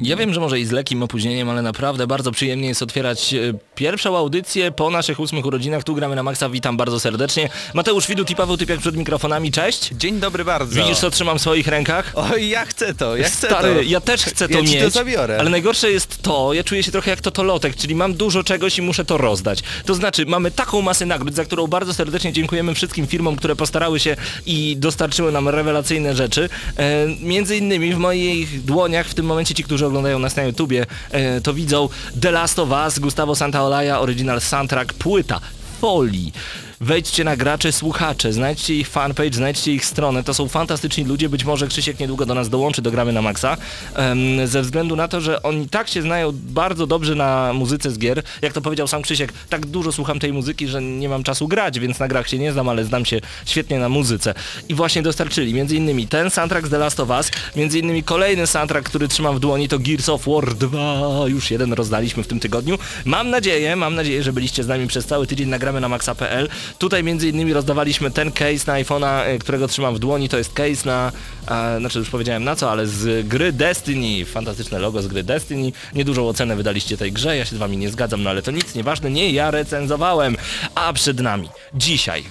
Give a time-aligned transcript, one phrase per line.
[0.00, 3.38] Ja wiem, że może i z lekkim opóźnieniem, ale naprawdę bardzo przyjemnie jest otwierać e,
[3.74, 5.84] pierwszą audycję po naszych ósmych urodzinach.
[5.84, 7.48] Tu gramy na maksa, witam bardzo serdecznie.
[7.74, 9.90] Mateusz Widut i Paweł Typiak przed mikrofonami, cześć.
[9.92, 10.82] Dzień dobry bardzo.
[10.82, 12.12] Widzisz co trzymam w swoich rękach?
[12.14, 13.82] Oj, ja chcę to, ja chcę Stary, to.
[13.82, 15.36] ja też chcę to Ja mieć, to zabiorę.
[15.40, 18.82] ale najgorsze jest to, ja czuję się trochę jak totolotek, czyli mam dużo czegoś i
[18.82, 19.62] muszę to rozdać.
[19.86, 24.00] To znaczy, mamy taką masę nagród, za którą bardzo serdecznie dziękujemy wszystkim firmom, które postarały
[24.00, 24.16] się
[24.46, 26.48] i dostarczyły nam rewelacyjne rzeczy.
[26.76, 30.86] E, między innymi w moich dłoniach, w tym momencie ci, którzy oglądają nas na YouTubie,
[31.10, 31.88] e, to widzą
[32.20, 35.40] The Last of Us, Gustavo Santaolalla, Original Soundtrack, płyta,
[35.80, 36.32] folii.
[36.80, 40.24] Wejdźcie na gracze, słuchacze, znajdźcie ich fanpage, znajdźcie ich stronę.
[40.24, 41.28] To są fantastyczni ludzie.
[41.28, 43.56] Być może Krzysiek niedługo do nas dołączy do Gramy na Maxa.
[43.94, 47.98] em, ze względu na to, że oni tak się znają bardzo dobrze na muzyce z
[47.98, 48.22] gier.
[48.42, 51.78] Jak to powiedział sam Krzysiek, tak dużo słucham tej muzyki, że nie mam czasu grać,
[51.78, 54.34] więc na grach się nie znam, ale znam się świetnie na muzyce.
[54.68, 58.46] I właśnie dostarczyli między innymi ten soundtrack z The Last of Us, między innymi kolejny
[58.46, 60.78] soundtrack, który trzymam w dłoni to Gears of War 2.
[61.26, 62.78] Już jeden rozdaliśmy w tym tygodniu.
[63.04, 66.48] Mam nadzieję, mam nadzieję, że byliście z nami przez cały tydzień nagramy na maxa.pl.
[66.78, 70.28] Tutaj między innymi rozdawaliśmy ten case na iPhone'a, e, którego trzymam w dłoni.
[70.28, 71.12] To jest case na,
[71.48, 74.24] e, znaczy już powiedziałem na co, ale z gry Destiny.
[74.24, 75.72] Fantastyczne logo z gry Destiny.
[75.94, 78.74] Niedużą ocenę wydaliście tej grze, ja się z wami nie zgadzam, no ale to nic,
[78.74, 80.36] nieważne, nie ja recenzowałem.
[80.74, 82.24] A przed nami dzisiaj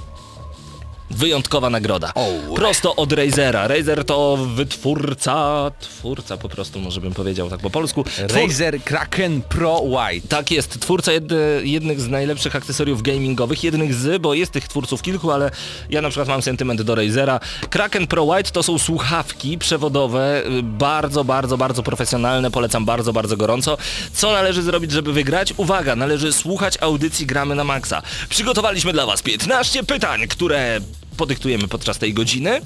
[1.12, 2.14] Wyjątkowa nagroda.
[2.56, 3.68] Prosto od Razera.
[3.68, 8.04] Razer to wytwórca, twórca po prostu, może bym powiedział tak po polsku.
[8.04, 10.28] Twór- Razer Kraken Pro White.
[10.28, 15.02] tak jest, twórca jedne, jednych z najlepszych akcesoriów gamingowych, jednych z, bo jest tych twórców
[15.02, 15.52] kilku, ale
[15.90, 17.40] ja na przykład mam sentyment do Razera.
[17.70, 23.38] Kraken Pro White to są słuchawki przewodowe, y, bardzo, bardzo, bardzo profesjonalne, polecam bardzo, bardzo
[23.38, 23.78] gorąco.
[24.14, 25.54] Co należy zrobić, żeby wygrać?
[25.58, 28.02] Uwaga, należy słuchać audycji Gramy na Maxa.
[28.30, 30.80] Przygotowaliśmy dla Was 15 pytań, które
[31.18, 32.62] podyktujemy podczas tej godziny.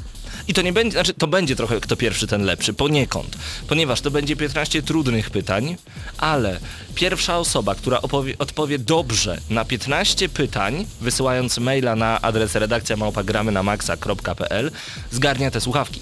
[0.48, 3.38] I to nie będzie, znaczy to będzie trochę kto pierwszy, ten lepszy, poniekąd.
[3.68, 5.75] Ponieważ to będzie 15 trudnych pytań,
[6.18, 6.59] ale
[6.95, 13.51] pierwsza osoba, która opowie, odpowie dobrze na 15 pytań, wysyłając maila na adres redakcja małpagramy
[13.51, 14.71] na maxa.pl,
[15.12, 16.01] zgarnia te słuchawki.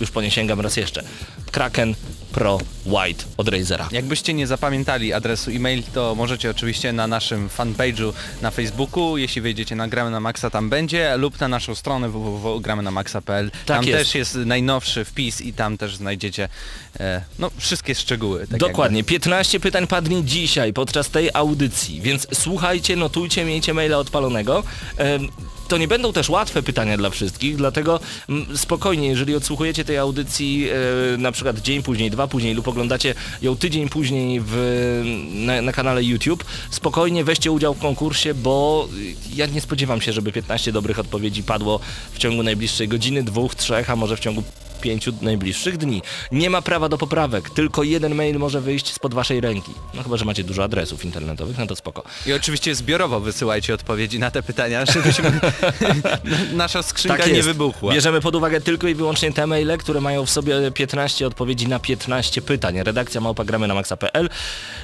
[0.00, 1.02] Już po nie sięgam raz jeszcze.
[1.50, 1.94] Kraken
[2.32, 3.88] Pro White od Razera.
[3.92, 8.12] Jakbyście nie zapamiętali adresu e-mail, to możecie oczywiście na naszym fanpage'u
[8.42, 13.50] na Facebooku, jeśli wejdziecie na Gramy na Maxa, tam będzie, lub na naszą stronę www.gramynamaxa.pl.
[13.50, 13.98] Tak tam jest.
[13.98, 16.48] też jest najnowszy wpis i tam też znajdziecie
[17.00, 18.46] e, no, wszystkie szczegóły.
[18.46, 24.62] Tak Dokładnie, 15 pytań padnie dzisiaj podczas tej audycji, więc słuchajcie, notujcie, miejcie maila odpalonego.
[24.96, 25.28] Em,
[25.68, 30.68] To nie będą też łatwe pytania dla wszystkich, dlatego mm, spokojnie, jeżeli odsłuchujecie tej audycji
[31.14, 34.56] e, na przykład dzień później, dwa później lub oglądacie ją tydzień później w,
[35.34, 38.88] na, na kanale YouTube, spokojnie weźcie udział w konkursie, bo
[39.34, 41.80] ja nie spodziewam się, żeby 15 dobrych odpowiedzi padło
[42.12, 44.42] w ciągu najbliższej godziny, dwóch, trzech, a może w ciągu
[44.82, 46.02] pięciu najbliższych dni.
[46.32, 49.72] Nie ma prawa do poprawek, tylko jeden mail może wyjść spod waszej ręki.
[49.94, 52.02] No chyba, że macie dużo adresów internetowych, no to spoko.
[52.26, 55.40] I oczywiście zbiorowo wysyłajcie odpowiedzi na te pytania, żebyśmy
[56.62, 57.92] nasza skrzynka nie wybuchła.
[57.92, 61.78] Bierzemy pod uwagę tylko i wyłącznie te maile, które mają w sobie 15 odpowiedzi na
[61.78, 62.82] 15 pytań.
[62.82, 64.28] Redakcja małpa gramy na maxa.pl.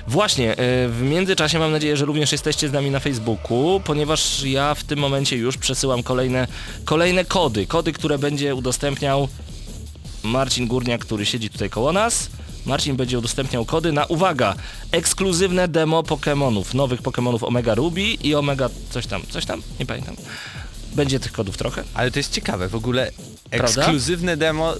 [0.06, 0.56] Właśnie, y,
[0.88, 4.98] w międzyczasie mam nadzieję, że również jesteście z nami na Facebooku, ponieważ ja w tym
[4.98, 6.46] momencie już przesyłam kolejne,
[6.84, 7.66] kolejne kody.
[7.66, 9.28] Kody, które będzie udostępniał
[10.22, 12.28] Marcin Górniak, który siedzi tutaj koło nas.
[12.66, 14.54] Marcin będzie udostępniał kody na, uwaga,
[14.92, 20.16] ekskluzywne demo Pokémonów, nowych Pokémonów Omega Ruby i Omega coś tam, coś tam, nie pamiętam.
[20.94, 21.84] Będzie tych kodów trochę.
[21.94, 23.10] Ale to jest ciekawe, w ogóle
[23.50, 23.82] Prawda?
[23.82, 24.74] ekskluzywne demo,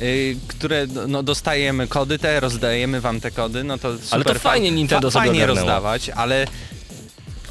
[0.00, 4.08] y, które no, no, dostajemy kody te, rozdajemy wam te kody, no to super.
[4.10, 6.46] Ale to fa- fajnie Nintendo fa- sobie Fajnie rozdawać, ale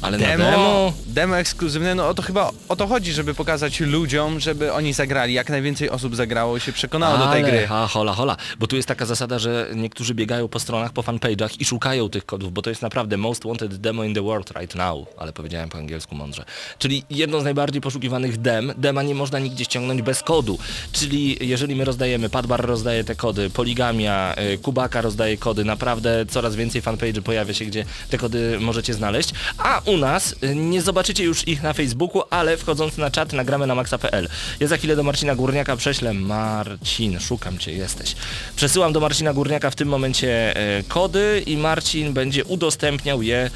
[0.02, 1.36] Ale demo, na demo, demo...
[1.36, 5.50] ekskluzywne, no o to chyba o to chodzi, żeby pokazać ludziom, żeby oni zagrali, jak
[5.50, 7.66] najwięcej osób zagrało i się przekonało do tej Ale, gry.
[7.66, 8.36] Ha, hola, hola.
[8.58, 12.26] Bo tu jest taka zasada, że niektórzy biegają po stronach, po fanpage'ach i szukają tych
[12.26, 15.68] kodów, bo to jest naprawdę most wanted demo in the world right now, ale powiedziałem
[15.68, 16.44] po angielsku mądrze.
[16.78, 20.58] Czyli jedno z najbardziej poszukiwanych dem, dema nie można nigdzie ściągnąć bez kodu.
[20.92, 26.56] Czyli jeżeli my rozdajemy, Padbar rozdaje te kody, Poligamia, y, Kubaka rozdaje kody, naprawdę coraz
[26.56, 29.30] więcej fanpage'y pojawia się, gdzie te kody możecie znaleźć.
[29.58, 30.34] A u nas.
[30.44, 34.28] Y, Nie zobaczycie już ich na Facebooku, ale wchodząc na czat nagramy na maxa.pl.
[34.60, 36.14] Ja za chwilę do Marcina Górniaka prześlę.
[36.14, 38.16] Marcin, szukam cię, jesteś.
[38.56, 43.50] Przesyłam do Marcina Górniaka w tym momencie e, kody i Marcin będzie udostępniał je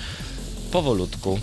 [0.70, 1.38] powolutku.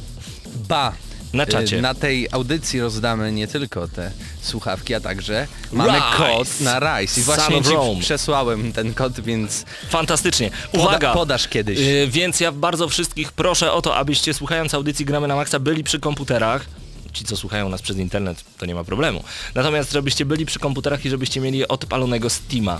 [0.68, 0.94] Ba!
[1.34, 1.78] Na czacie.
[1.78, 4.12] Y, Na tej audycji rozdamy nie tylko te
[4.42, 6.18] słuchawki, a także mamy Rise.
[6.18, 7.20] kod na Rise.
[7.22, 10.52] I właśnie ci przesłałem ten kod, więc Fantastycznie.
[10.72, 11.14] Poda- Uwaga!
[11.14, 11.80] podasz kiedyś.
[11.80, 15.84] Yy, więc ja bardzo wszystkich proszę o to, abyście słuchając audycji Gramy na Maxa byli
[15.84, 16.66] przy komputerach.
[17.14, 19.24] Ci, co słuchają nas przez internet, to nie ma problemu.
[19.56, 22.80] Natomiast żebyście byli przy komputerach i żebyście mieli odpalonego Steama.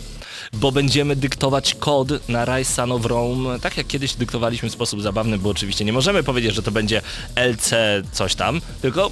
[0.54, 5.02] Bo będziemy dyktować kod na Rise Son of Rome, tak jak kiedyś dyktowaliśmy w sposób
[5.02, 7.02] zabawny, bo oczywiście nie możemy powiedzieć, że to będzie
[7.36, 7.74] LC
[8.14, 9.12] coś tam, tylko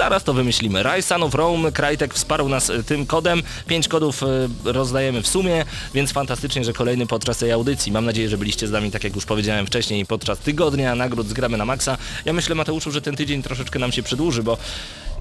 [0.00, 0.82] Zaraz to wymyślimy.
[1.00, 3.42] Son of Rome, Krajtek wsparł nas y, tym kodem.
[3.66, 7.92] Pięć kodów y, rozdajemy w sumie, więc fantastycznie, że kolejny podczas tej audycji.
[7.92, 11.32] Mam nadzieję, że byliście z nami, tak jak już powiedziałem wcześniej, podczas tygodnia nagród z
[11.32, 11.98] Gramy na Maxa.
[12.24, 14.58] Ja myślę, Mateuszu, że ten tydzień troszeczkę nam się przedłuży, bo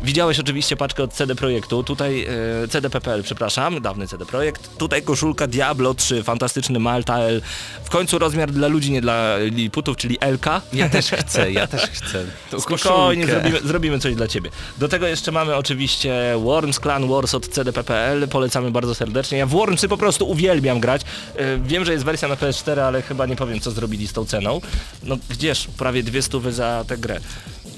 [0.03, 1.83] widziałeś oczywiście paczkę od CD Projektu.
[1.83, 2.27] Tutaj
[2.63, 4.77] y, CDPPL, przepraszam, dawny CD Projekt.
[4.77, 7.41] Tutaj koszulka Diablo 3, fantastyczny Maltael.
[7.83, 10.45] W końcu rozmiar dla ludzi, nie dla liputów, czyli LK.
[10.73, 12.25] ja też chcę, ja też chcę.
[12.51, 14.49] To Spokojnie, zrobimy, zrobimy coś dla Ciebie.
[14.77, 19.37] Do tego jeszcze mamy oczywiście Worms Clan Wars od CDPPL, polecamy bardzo serdecznie.
[19.37, 21.01] Ja w Wormsy po prostu uwielbiam grać.
[21.35, 24.25] Yy, Wiem, że jest wersja na PS4, ale chyba nie powiem, co zrobili z tą
[24.25, 24.61] ceną.
[25.03, 27.19] No gdzież, prawie dwie stówy za tę grę.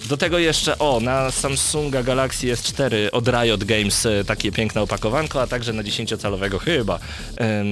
[0.05, 5.41] Do tego jeszcze, o, na Samsunga Galaxy S4 od Riot Games e, takie piękne opakowanko,
[5.41, 6.99] a także na 10-calowego chyba
[7.37, 7.67] em,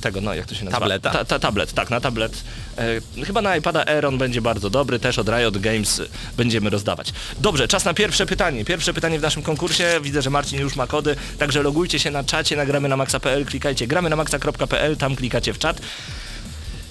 [0.00, 0.80] tego, no jak to się nazywa?
[0.80, 1.10] Tableta?
[1.10, 2.44] Ta, ta, tablet, tak, na tablet.
[2.78, 6.02] E, chyba na iPada Air on będzie bardzo dobry, też od Riot Games
[6.36, 7.12] będziemy rozdawać.
[7.38, 8.64] Dobrze, czas na pierwsze pytanie.
[8.64, 10.00] Pierwsze pytanie w naszym konkursie.
[10.02, 13.86] Widzę, że Marcin już ma kody, także logujcie się na czacie, nagramy na maxa.pl, klikajcie
[13.86, 15.80] gramy na maxa.pl, tam klikacie w czat.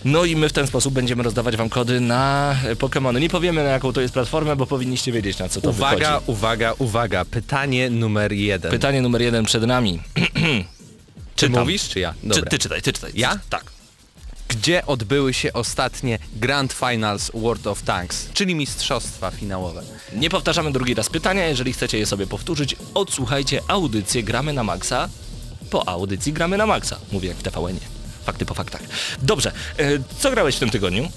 [0.05, 3.21] No i my w ten sposób będziemy rozdawać wam kody na e, Pokémony.
[3.21, 6.31] Nie powiemy na jaką to jest platformę, bo powinniście wiedzieć na co to Uwaga, wychodzi.
[6.31, 7.25] uwaga, uwaga.
[7.25, 8.71] Pytanie numer jeden.
[8.71, 9.99] Pytanie numer jeden przed nami.
[11.35, 11.63] czy czytam.
[11.63, 12.13] mówisz, czy ja?
[12.21, 12.49] Czy, Dobra.
[12.49, 13.11] ty czytaj, ty czytaj.
[13.15, 13.39] Ja?
[13.49, 13.63] Tak.
[14.47, 19.83] Gdzie odbyły się ostatnie Grand Finals World of Tanks, czyli mistrzostwa finałowe?
[20.15, 25.09] Nie powtarzamy drugi raz pytania, jeżeli chcecie je sobie powtórzyć, odsłuchajcie audycję Gramy na Maxa
[25.69, 26.99] po audycji Gramy na Maxa.
[27.11, 28.02] Mówię jak w tvn -ie.
[28.25, 28.81] Fakty po faktach.
[29.21, 29.83] Dobrze, e,
[30.19, 31.09] co grałeś w tym tygodniu?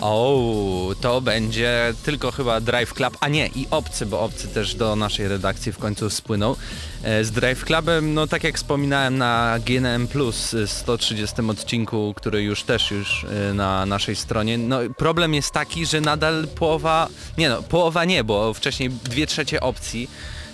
[0.00, 4.96] O, to będzie tylko chyba Drive Club, a nie i Obcy, bo Obcy też do
[4.96, 6.56] naszej redakcji w końcu spłynął.
[7.02, 12.42] E, Z Drive Clubem, no tak jak wspominałem na GNM Plus e, 130 odcinku, który
[12.42, 17.48] już też już e, na naszej stronie, no problem jest taki, że nadal połowa, nie
[17.48, 20.10] no, połowa nie, bo wcześniej dwie trzecie opcji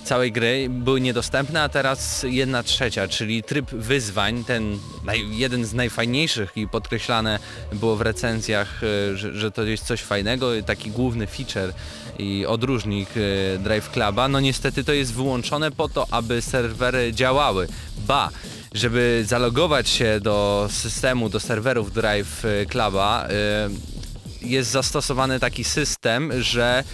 [0.06, 5.74] całej gry były niedostępne, a teraz jedna trzecia, czyli tryb wyzwań, ten naj, jeden z
[5.74, 7.38] najfajniejszych i podkreślane
[7.72, 11.72] było w recenzjach, e, że, że to jest coś fajnego, taki główny feature
[12.18, 17.68] i odróżnik e, Drive Cluba, no niestety to jest wyłączone po to, aby serwery działały.
[17.98, 18.30] Ba,
[18.74, 23.96] żeby zalogować się do systemu, do serwerów Drive Cluba, e,
[24.42, 26.84] jest zastosowany taki system, że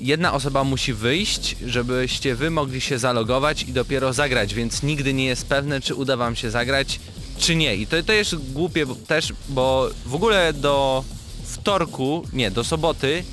[0.00, 5.24] jedna osoba musi wyjść, żebyście wy mogli się zalogować i dopiero zagrać, więc nigdy nie
[5.24, 7.00] jest pewne, czy uda wam się zagrać,
[7.38, 7.76] czy nie.
[7.76, 11.04] I to, to jest głupie też, bo w ogóle do
[11.44, 13.24] wtorku, nie, do soboty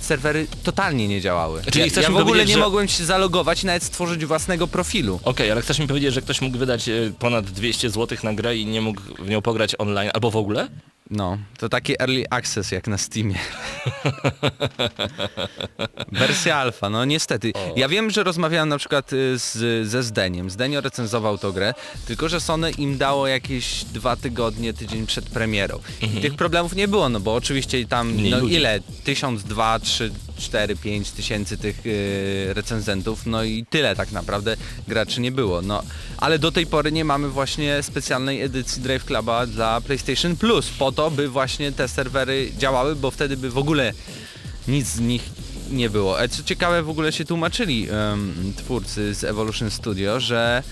[0.00, 1.62] serwery totalnie nie działały.
[1.70, 4.26] Czyli ja, chcesz ja mi w ogóle nie że- mogłem się zalogować i nawet stworzyć
[4.26, 5.20] własnego profilu.
[5.24, 8.56] Okej, ale chcesz mi powiedzieć, że ktoś mógł wydać e, ponad 200 zł na grę
[8.56, 10.68] i nie mógł w nią pograć online, albo w ogóle?
[11.12, 13.34] No, to taki early access jak na Steamie.
[16.12, 17.52] Wersja alfa, no niestety.
[17.76, 20.50] Ja wiem, że rozmawiałem na przykład y, z, ze Zdeniem.
[20.50, 21.74] Zdenio recenzował tą grę,
[22.06, 25.78] tylko że Sony im dało jakieś dwa tygodnie, tydzień przed premierą.
[26.02, 28.80] I tych problemów nie było, no bo oczywiście tam, no ile?
[29.04, 34.56] Tysiąc, dwa, trzy, cztery, pięć tysięcy tych y, recenzentów, no i tyle tak naprawdę
[34.88, 35.62] graczy nie było.
[35.62, 35.82] No,
[36.16, 40.92] ale do tej pory nie mamy właśnie specjalnej edycji Drive Cluba dla PlayStation Plus, po
[40.92, 43.92] to, by właśnie te serwery działały, bo wtedy by w ogóle
[44.68, 45.22] nic z nich
[45.70, 46.22] nie było.
[46.22, 47.88] E, Co ciekawe, w ogóle się tłumaczyli
[48.56, 50.62] twórcy z Evolution Studio, że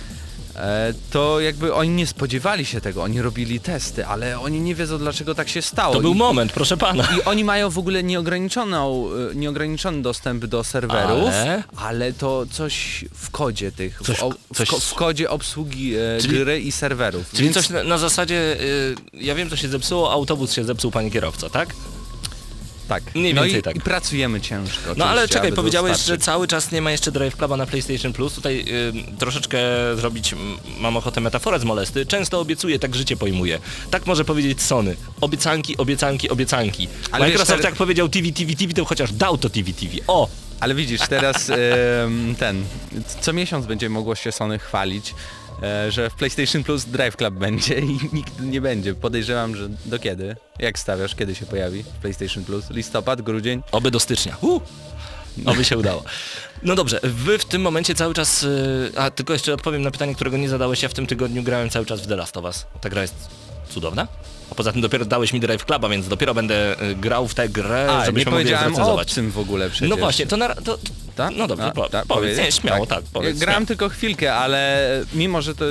[1.11, 5.35] to jakby oni nie spodziewali się tego, oni robili testy, ale oni nie wiedzą dlaczego
[5.35, 5.95] tak się stało.
[5.95, 7.09] To był I- moment, proszę pana.
[7.19, 11.63] i oni mają w ogóle nieograniczoną, y, nieograniczony dostęp do serwerów, Ale?
[11.77, 15.99] ale, to coś w kodzie tych, Coś w- o, w, coś- w kodzie obsługi e,
[16.21, 17.31] Czyli- gry i serwerów.
[17.31, 20.91] Czyli Więc coś na, na zasadzie, y, ja wiem co się zepsuło, autobus się zepsuł,
[20.91, 21.69] panie kierowco, tak?
[22.91, 23.15] Tak.
[23.15, 23.77] Mniej no więcej i, tak.
[23.77, 24.95] i pracujemy ciężko.
[24.97, 28.35] No ale czekaj, powiedziałeś, że cały czas nie ma jeszcze Drive Cluba na PlayStation Plus.
[28.35, 28.65] Tutaj
[29.15, 29.59] y, troszeczkę
[29.97, 30.35] zrobić,
[30.81, 32.07] mam ochotę metaforę z molesty.
[32.07, 33.59] Często obiecuję, tak życie pojmuje.
[33.91, 34.97] Tak może powiedzieć Sony.
[35.21, 36.89] Obiecanki, obiecanki, obiecanki.
[37.11, 39.93] Ale wiesz, Microsoft teraz- jak powiedział TV, TV, TV, to chociaż dał to TV, TV.
[40.07, 40.29] O!
[40.61, 42.65] Ale widzisz, teraz em, ten,
[43.21, 45.15] co miesiąc będzie mogło się Sony chwalić,
[45.89, 48.95] że w PlayStation Plus Drive Club będzie i nikt nie będzie.
[48.95, 50.37] Podejrzewam, że do kiedy?
[50.59, 52.71] Jak stawiasz, kiedy się pojawi w PlayStation Plus?
[52.71, 53.63] Listopad, grudzień?
[53.73, 54.37] Oby do stycznia.
[54.41, 54.63] Uh!
[55.47, 56.05] Oby się udało.
[56.63, 58.43] No dobrze, wy w tym momencie cały czas...
[58.43, 60.83] y, A tylko jeszcze odpowiem na pytanie, którego nie zadałeś.
[60.83, 62.67] Ja w tym tygodniu grałem cały czas w The Last of Us.
[62.81, 63.15] Ta gra jest
[63.69, 64.09] cudowna.
[64.51, 67.49] A poza tym dopiero dałeś mi Drive Cluba, więc dopiero będę y, grał w tę
[67.49, 69.91] grę, A, nie żebyśmy mogli ją powiedziałem o obcym w ogóle przecież.
[69.91, 70.79] No właśnie, to, na, to,
[71.21, 71.37] Tak?
[71.37, 73.39] No dobrze, A, po, tak, powiedz, nie, śmiało, tak, powiedz.
[73.39, 73.67] Grałem śmiało.
[73.67, 74.81] tylko chwilkę, ale
[75.15, 75.65] mimo, że to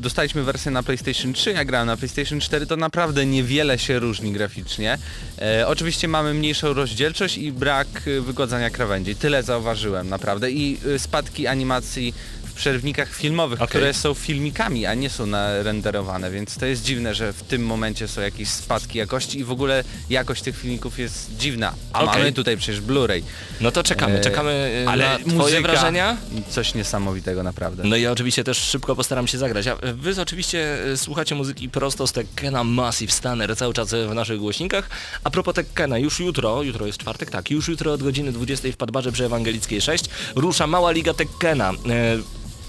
[0.00, 4.32] dostaliśmy wersję na PlayStation 3, ja grałem na PlayStation 4, to naprawdę niewiele się różni
[4.32, 4.98] graficznie.
[5.38, 7.88] E, oczywiście mamy mniejszą rozdzielczość i brak
[8.20, 9.16] wygładzania krawędzi.
[9.16, 10.50] Tyle zauważyłem naprawdę.
[10.50, 12.14] I e, spadki animacji
[12.62, 13.68] przerwnikach filmowych, Okej.
[13.68, 18.08] które są filmikami, a nie są narenderowane, więc to jest dziwne, że w tym momencie
[18.08, 21.74] są jakieś spadki jakości i w ogóle jakość tych filmików jest dziwna.
[21.92, 22.18] A Okej.
[22.18, 23.22] mamy tutaj przecież Blu-ray.
[23.60, 26.16] No to czekamy, E, czekamy y, ale na twoje muzyka, wrażenia.
[26.50, 27.82] Coś niesamowitego naprawdę.
[27.84, 29.66] No i ja oczywiście też szybko postaram się zagrać.
[29.66, 34.38] A wy oczywiście y, słuchacie muzyki prosto z Tekkena Massive Stunner cały czas w naszych
[34.38, 34.90] głośnikach.
[35.24, 38.76] A propos Tekkena, już jutro, jutro jest czwartek, tak, już jutro od godziny 20 w
[38.76, 40.04] Padbarze przy Ewangelickiej 6
[40.34, 41.72] rusza mała liga Tekkena.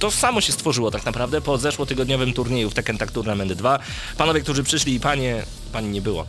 [0.04, 3.80] To samo się stworzyło tak naprawdę po zeszłotygodniowym turnieju w Tekken Tag Tournament 2.
[4.18, 6.26] Panowie, którzy przyszli i panie, pani nie było,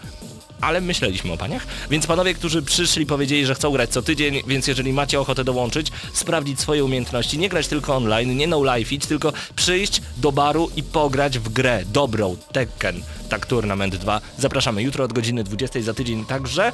[0.61, 4.67] ale myśleliśmy o paniach, więc panowie, którzy przyszli powiedzieli, że chcą grać co tydzień, więc
[4.67, 9.07] jeżeli macie ochotę dołączyć, sprawdzić swoje umiejętności, nie grać tylko online, nie no life it,
[9.07, 14.21] tylko przyjść do baru i pograć w grę dobrą, Tekken, tak Tournament 2.
[14.39, 16.73] Zapraszamy jutro od godziny 20 za tydzień także.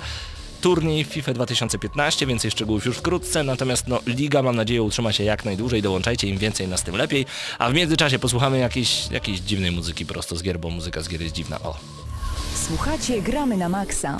[0.60, 5.44] Turniej FIFA 2015, więcej szczegółów już wkrótce, natomiast no, liga mam nadzieję utrzyma się jak
[5.44, 7.26] najdłużej, dołączajcie, im więcej nas tym lepiej,
[7.58, 11.22] a w międzyczasie posłuchamy jakiejś, jakiejś dziwnej muzyki prosto z gier, bo muzyka z gier
[11.22, 11.76] jest dziwna, o.
[12.68, 14.16] Słuchacie Gramy na Maxa.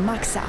[0.00, 0.42] Maxa.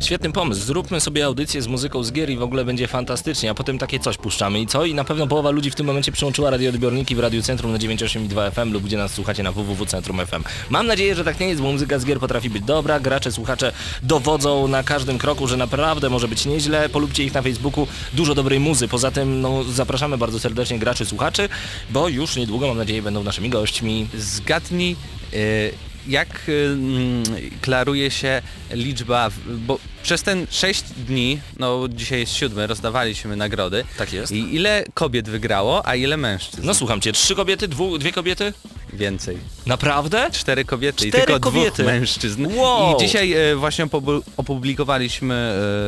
[0.00, 3.54] Świetny pomysł, zróbmy sobie audycję z muzyką z gier i w ogóle będzie fantastycznie, a
[3.54, 4.84] potem takie coś puszczamy i co?
[4.84, 8.50] I na pewno połowa ludzi w tym momencie przyłączyła radioodbiorniki w Radiu Centrum na 98,2
[8.50, 10.42] FM lub gdzie nas słuchacie na www.centrum FM.
[10.70, 13.72] Mam nadzieję, że tak nie jest, bo muzyka z gier potrafi być dobra, gracze, słuchacze
[14.02, 18.60] dowodzą na każdym kroku, że naprawdę może być nieźle, polubcie ich na Facebooku, dużo dobrej
[18.60, 21.48] muzy, poza tym no, zapraszamy bardzo serdecznie graczy, słuchaczy,
[21.90, 24.08] bo już niedługo mam nadzieję będą naszymi gośćmi.
[24.14, 24.96] Zgadnij,
[25.34, 27.22] y, jak y, mm,
[27.60, 33.84] klaruje się liczba, bo przez ten 6 dni, no dzisiaj jest siódmy, rozdawaliśmy nagrody.
[33.98, 34.32] Tak jest.
[34.32, 36.62] I ile kobiet wygrało, a ile mężczyzn?
[36.66, 38.52] No słucham cię, trzy kobiety, dwu, dwie kobiety?
[38.92, 39.38] Więcej.
[39.66, 40.30] Naprawdę?
[40.32, 41.82] Cztery kobiety i Cztery tylko kobiety.
[41.82, 42.46] dwóch mężczyzn.
[42.56, 42.96] Wow.
[42.96, 45.34] I dzisiaj e, właśnie opu- opublikowaliśmy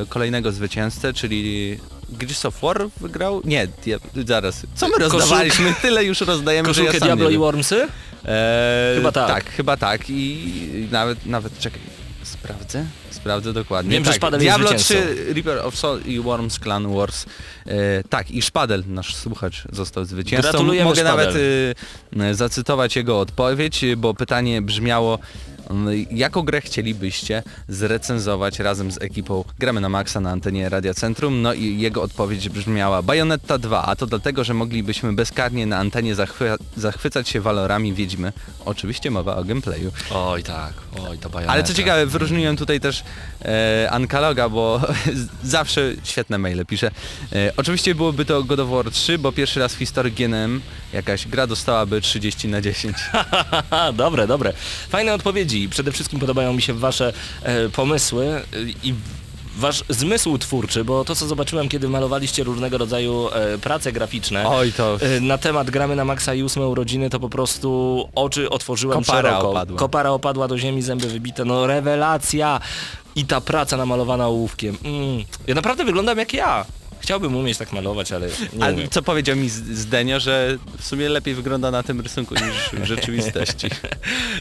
[0.03, 1.79] e, kolejnego zwycięzcę, czyli
[2.09, 3.43] Gears of War wygrał?
[3.45, 4.63] Nie, dia- zaraz.
[4.75, 5.75] Co my Koszulkę- rozdawaliśmy?
[5.83, 7.39] Tyle już rozdajemy, że ja Koszulkę Diablo i.
[7.39, 7.89] Wormsy?
[8.25, 9.29] Eee, Chyba tak.
[9.29, 11.81] Tak, chyba tak i nawet, nawet czekaj,
[12.23, 12.85] sprawdzę?
[13.11, 13.91] Sprawdzę dokładnie.
[13.93, 14.95] Wiem, że tak, Szpadel jest Diablo zwycięzcą.
[15.15, 17.27] 3, Reaper of Soul i Worms Clan Wars.
[17.67, 20.51] E, tak, i Szpadel, nasz słuchacz, został zwycięzcą.
[20.51, 21.27] Gratulujemy, Mogę Szpadel.
[21.27, 21.37] nawet
[22.31, 25.19] e, zacytować jego odpowiedź, bo pytanie brzmiało
[26.11, 31.43] Jaką grę chcielibyście zrecenzować razem z ekipą Gramy na Maxa na antenie Radia Centrum?
[31.43, 36.15] No i jego odpowiedź brzmiała Bayonetta 2, a to dlatego, że moglibyśmy bezkarnie na antenie
[36.17, 38.33] zachwy- zachwycać się walorami Wiedźmy.
[38.65, 39.93] Oczywiście mowa o gameplayu.
[40.11, 40.73] Oj tak,
[41.11, 41.53] oj to bajoneta.
[41.53, 43.05] Ale co ciekawe, wyróżniłem tutaj też
[43.45, 44.81] e, Ankaloga, bo
[45.45, 46.91] zawsze świetne maile pisze.
[47.33, 50.61] E, oczywiście byłoby to God of War 3, bo pierwszy raz w historii GNM
[50.93, 52.97] jakaś gra dostałaby 30 na 10.
[52.97, 54.53] Haha, dobre, dobre.
[54.89, 55.54] Fajne odpowiedzi.
[55.71, 57.13] Przede wszystkim podobają mi się wasze
[57.43, 58.43] e, pomysły e,
[58.83, 58.95] i
[59.57, 64.73] wasz zmysł twórczy, bo to co zobaczyłem, kiedy malowaliście różnego rodzaju e, prace graficzne Oj,
[64.73, 64.99] to...
[65.01, 69.29] e, na temat gramy na maksa i ósme urodziny, to po prostu oczy otworzyłem Kopara
[69.31, 69.51] szeroko.
[69.51, 69.79] opadła.
[69.79, 72.61] Kopara opadła do ziemi, zęby wybite, no rewelacja!
[73.17, 74.77] I ta praca namalowana ołówkiem.
[74.85, 75.25] Mm.
[75.47, 76.65] Ja naprawdę wyglądam jak ja.
[77.05, 78.89] Chciałbym umieć tak malować, ale nie umiem.
[78.91, 82.85] co powiedział mi Z- Zdenio, że w sumie lepiej wygląda na tym rysunku niż w
[82.95, 83.67] rzeczywistości.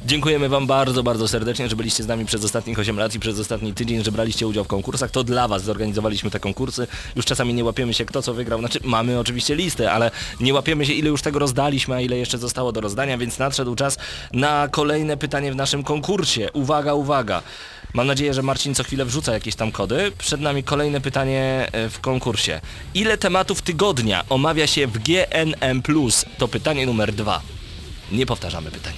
[0.06, 3.40] Dziękujemy Wam bardzo, bardzo serdecznie, że byliście z nami przez ostatnich 8 lat i przez
[3.40, 5.12] ostatni tydzień, że braliście udział w konkursach.
[5.12, 6.88] To dla Was zorganizowaliśmy te konkursy.
[7.16, 8.60] Już czasami nie łapiemy się kto co wygrał.
[8.60, 12.38] Znaczy mamy oczywiście listę, ale nie łapiemy się ile już tego rozdaliśmy, a ile jeszcze
[12.38, 13.98] zostało do rozdania, więc nadszedł czas
[14.34, 16.50] na kolejne pytanie w naszym konkursie.
[16.54, 17.42] Uwaga, uwaga.
[17.94, 20.12] Mam nadzieję, że Marcin co chwilę wrzuca jakieś tam kody.
[20.18, 22.62] Przed nami kolejne pytanie e, w konkursie.
[22.94, 25.82] Ile tematów tygodnia omawia się w GNM+.
[26.38, 27.42] To pytanie numer dwa.
[28.12, 28.94] Nie powtarzamy pytań.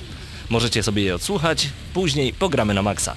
[0.49, 3.15] Możecie sobie je odsłuchać, później pogramy na maksa.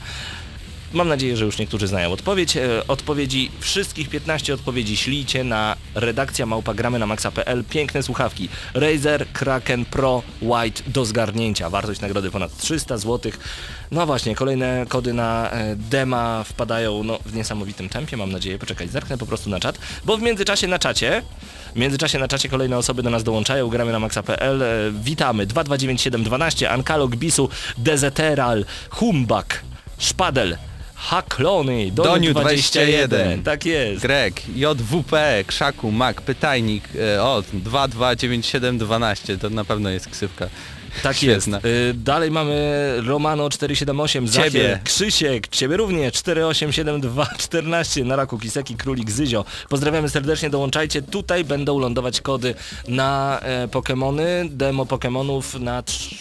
[0.93, 2.57] Mam nadzieję, że już niektórzy znają odpowiedź.
[2.57, 7.65] E, Odpowiedzi, wszystkich 15 odpowiedzi ślijcie na redakcja małpagramy na maxa.pl.
[7.65, 8.49] Piękne słuchawki.
[8.75, 11.71] Razer Kraken Pro White do zgarnięcia.
[11.71, 13.33] Wartość nagrody ponad 300 zł.
[13.91, 18.59] No właśnie, kolejne kody na e, dema wpadają no, w niesamowitym tempie, mam nadzieję.
[18.59, 21.23] Poczekaj, zerknę po prostu na czat, bo w międzyczasie na czacie
[21.75, 24.63] w międzyczasie na czacie kolejne osoby do nas dołączają, gramy na maxa.pl.
[24.63, 27.49] E, Witamy 22912, Ankalog, Bisu,
[27.79, 29.63] Dezeteral, Humbak,
[29.99, 30.59] Szpadel,
[30.99, 33.09] Haklony, Doniu Doniu 21.
[33.09, 33.43] 21.
[33.43, 34.03] Tak jest.
[34.03, 36.85] Greg, JWP, Krzaku, Mak, Pytajnik,
[37.17, 40.49] e, o, 229712, to na pewno jest ksywka.
[41.03, 41.57] Tak Świetna.
[41.57, 41.67] jest.
[41.67, 44.81] Y, dalej mamy Romano 478, Zachiel, Ciebie.
[44.85, 49.45] Krzysiek, ciebie również 487214, Naraku Kiseki, Królik Zyzio.
[49.69, 51.03] Pozdrawiamy serdecznie, dołączajcie.
[51.03, 52.55] Tutaj będą lądować kody
[52.89, 56.15] na e, Pokemony, demo Pokemonów na trz-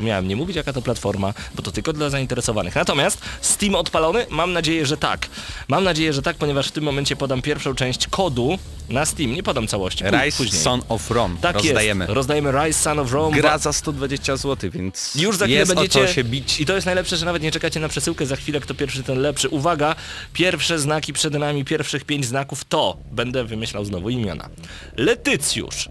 [0.00, 2.74] Miałem nie mówić jaka to platforma, bo to tylko dla zainteresowanych.
[2.74, 4.26] Natomiast Steam odpalony?
[4.30, 5.28] Mam nadzieję, że tak.
[5.68, 8.58] Mam nadzieję, że tak, ponieważ w tym momencie podam pierwszą część kodu
[8.88, 9.32] na Steam.
[9.34, 10.04] Nie podam całości.
[10.04, 10.62] Rise później.
[10.62, 12.04] Son of Rome, Tak rozdajemy.
[12.04, 12.14] jest.
[12.14, 13.36] Rozdajemy Rise Son of Rome.
[13.36, 16.60] Gra za 120 zł, więc Już za chwilę jest będziecie o się bić.
[16.60, 19.18] I to jest najlepsze, że nawet nie czekacie na przesyłkę, za chwilę kto pierwszy, ten
[19.20, 19.48] lepszy.
[19.48, 19.94] Uwaga,
[20.32, 24.48] pierwsze znaki przed nami, pierwszych pięć znaków to, będę wymyślał znowu imiona.
[24.96, 25.88] Letycjusz,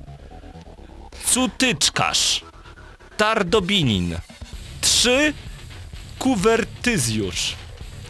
[1.25, 2.41] Cutyczkarz,
[3.21, 4.17] Tardobinin,
[4.81, 5.33] trzy
[6.19, 7.53] Kuwertyzjusz.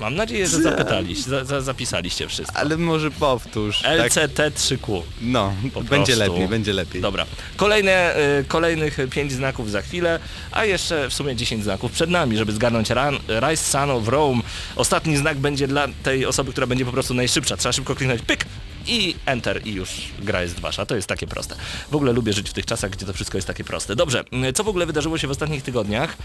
[0.02, 2.58] Mam nadzieję, że zapytaliście, za, za, zapisaliście wszystko.
[2.58, 3.82] Ale może powtórz.
[3.82, 5.02] Tak, LCT3Q.
[5.22, 6.34] no, Po będzie prostu.
[6.34, 7.02] lepiej, będzie lepiej.
[7.02, 7.26] Dobra.
[7.56, 10.20] Kolejne, y, kolejnych 5 znaków za chwilę,
[10.52, 13.18] a jeszcze w sumie 10 znaków przed nami, żeby zgarnąć ran,
[13.50, 14.42] Rise Sun of Rome.
[14.76, 17.58] Ostatni znak będzie dla tej osoby, która będzie po prostu najszybsza.
[17.58, 18.46] Trzeba szybko kliknąć pyk
[18.88, 19.90] i enter i już
[20.20, 20.86] gra jest wasza.
[20.86, 21.56] To jest takie proste.
[21.92, 23.96] W ogóle lubię żyć w tych czasach, gdzie to wszystko jest takie proste.
[23.96, 24.24] Dobrze,
[24.56, 26.18] co w ogóle wydarzyło się w ostatnich tygodniach?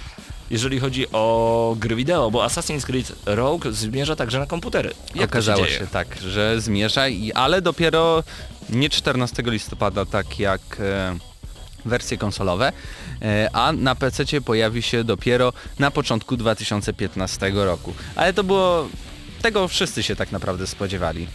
[0.51, 4.95] Jeżeli chodzi o gry wideo, bo Assassin's Creed Rogue zmierza także na komputery.
[5.15, 8.25] Jak Okazało się, się, tak, że zmierza, i, ale dopiero
[8.71, 11.19] nie 14 listopada, tak jak e,
[11.85, 12.73] wersje konsolowe,
[13.23, 17.95] e, a na PC pojawi się dopiero na początku 2015 roku.
[18.17, 18.89] Ale to było...
[19.43, 21.27] Tego wszyscy się tak naprawdę spodziewali.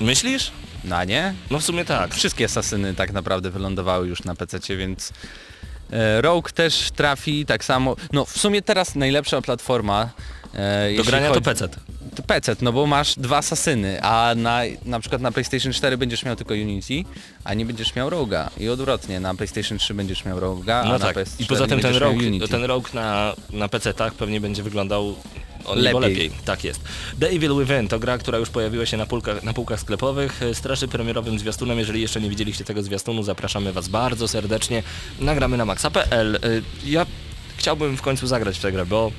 [0.00, 0.50] Myślisz?
[0.84, 1.34] Na nie?
[1.50, 2.14] No w sumie tak.
[2.14, 5.12] Wszystkie asasyny tak naprawdę wylądowały już na PC, więc
[5.92, 7.96] e, Rogue też trafi tak samo.
[8.12, 10.10] No w sumie teraz najlepsza platforma
[10.54, 11.68] e, Do grania to chodzi- PC.
[12.16, 16.24] to PC, no bo masz dwa asasyny, a na, na przykład na PlayStation 4 będziesz
[16.24, 16.94] miał tylko Unity,
[17.44, 18.50] a nie będziesz miał Roga.
[18.58, 21.16] I odwrotnie, na PlayStation 3 będziesz miał Roga, a No na tak.
[21.16, 22.48] PS4 I poza tym ten Unity.
[22.48, 25.16] ten rok na, na PC-tach pewnie będzie wyglądał
[25.66, 26.14] o niebo Lepiej.
[26.24, 26.38] lepiej.
[26.44, 26.80] Tak jest.
[27.20, 30.40] The Evil Within to gra, która już pojawiła się na, półkach, na półkach sklepowych.
[30.52, 31.78] Straszy premierowym zwiastunem.
[31.78, 34.82] Jeżeli jeszcze nie widzieliście tego zwiastunu, zapraszamy Was bardzo serdecznie.
[35.20, 36.36] Nagramy na maxa.pl.
[36.36, 36.38] E,
[36.84, 37.06] Ja
[37.56, 39.12] chciałbym w końcu zagrać w tę grę, bo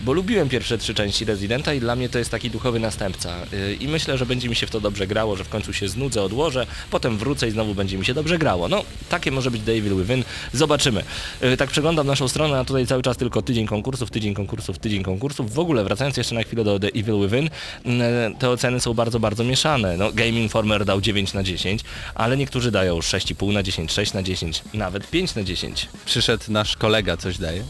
[0.00, 3.36] bo lubiłem pierwsze trzy części Residenta i dla mnie to jest taki duchowy następca.
[3.52, 5.88] Yy, I myślę, że będzie mi się w to dobrze grało, że w końcu się
[5.88, 8.68] znudzę, odłożę, potem wrócę i znowu będzie mi się dobrze grało.
[8.68, 10.24] No, takie może być The Evil Within.
[10.52, 11.02] Zobaczymy.
[11.40, 15.02] Yy, Tak przeglądam naszą stronę, a tutaj cały czas tylko tydzień konkursów, tydzień konkursów, tydzień
[15.02, 15.54] konkursów.
[15.54, 18.00] W ogóle, wracając jeszcze na chwilę do The Evil Within, yy,
[18.38, 19.96] te oceny są bardzo, bardzo mieszane.
[19.96, 21.82] No, Game Informer dał 9 na 10,
[22.14, 25.88] ale niektórzy dają 6,5 na 10, 6 na 10, nawet 5 na 10.
[26.04, 27.64] Przyszedł nasz kolega, coś daje.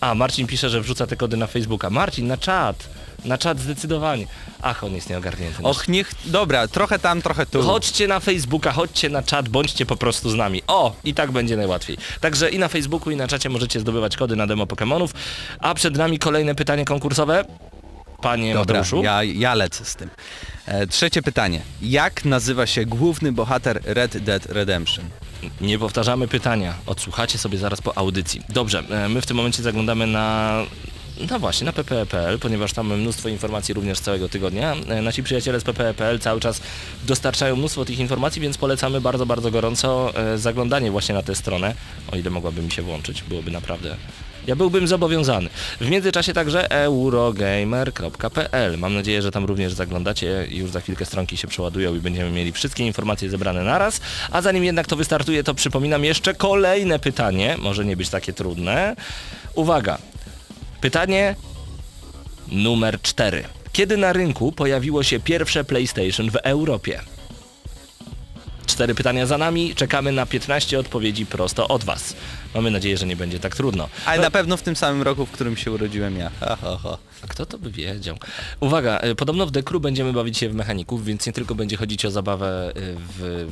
[0.00, 1.90] A, Marcin pisze, że wrzuca te kody na Facebooka.
[1.90, 2.88] Marcin, na czat.
[3.24, 4.26] Na czat zdecydowanie.
[4.62, 5.62] Ach, on jest nieogarnięty.
[5.62, 6.12] Och, niech...
[6.24, 7.62] Dobra, trochę tam, trochę tu.
[7.62, 10.62] Chodźcie na Facebooka, chodźcie na czat, bądźcie po prostu z nami.
[10.66, 11.98] O, i tak będzie najłatwiej.
[12.20, 15.10] Także i na Facebooku, i na czacie możecie zdobywać kody na demo Pokemonów.
[15.58, 17.44] A przed nami kolejne pytanie konkursowe.
[18.22, 19.02] Panie Dobra, Mateuszu.
[19.02, 20.10] ja, ja lecę z tym.
[20.66, 21.60] E, trzecie pytanie.
[21.82, 25.04] Jak nazywa się główny bohater Red Dead Redemption?
[25.60, 26.74] Nie powtarzamy pytania.
[26.86, 28.42] Odsłuchacie sobie zaraz po audycji.
[28.48, 30.56] Dobrze, e, my w tym momencie zaglądamy na
[31.30, 34.76] No właśnie, na ppe.pl, ponieważ tam mnóstwo informacji również z całego tygodnia.
[34.88, 36.60] E, Nasi przyjaciele z ppe.pl cały czas
[37.06, 41.74] dostarczają mnóstwo tych informacji, więc polecamy bardzo, bardzo gorąco e, zaglądanie właśnie na tę stronę,
[42.12, 43.96] o ile mogłaby mi się włączyć, byłoby naprawdę...
[44.46, 45.48] Ja byłbym zobowiązany.
[45.80, 48.78] W międzyczasie także eurogamer.pl.
[48.78, 50.46] Mam nadzieję, że tam również zaglądacie.
[50.50, 54.00] Już za chwilkę stronki się przeładują i będziemy mieli wszystkie informacje zebrane naraz.
[54.30, 57.56] A zanim jednak to wystartuje, to przypominam jeszcze kolejne pytanie.
[57.58, 58.96] Może nie być takie trudne.
[59.54, 59.98] Uwaga.
[60.80, 61.36] Pytanie
[62.48, 63.44] numer 4.
[63.72, 67.00] Kiedy na rynku pojawiło się pierwsze PlayStation w Europie?
[68.66, 72.14] Cztery pytania za nami, czekamy na 15 odpowiedzi prosto od Was.
[72.54, 73.88] Mamy nadzieję, że nie będzie tak trudno.
[74.06, 76.30] Ale na pewno w tym samym roku, w którym się urodziłem ja.
[76.40, 76.98] Ha, ha, ha.
[77.24, 78.16] A Kto to by wiedział?
[78.60, 82.04] Uwaga, y, podobno w Dekru będziemy bawić się w mechaników, więc nie tylko będzie chodzić
[82.04, 83.46] o zabawę y, w,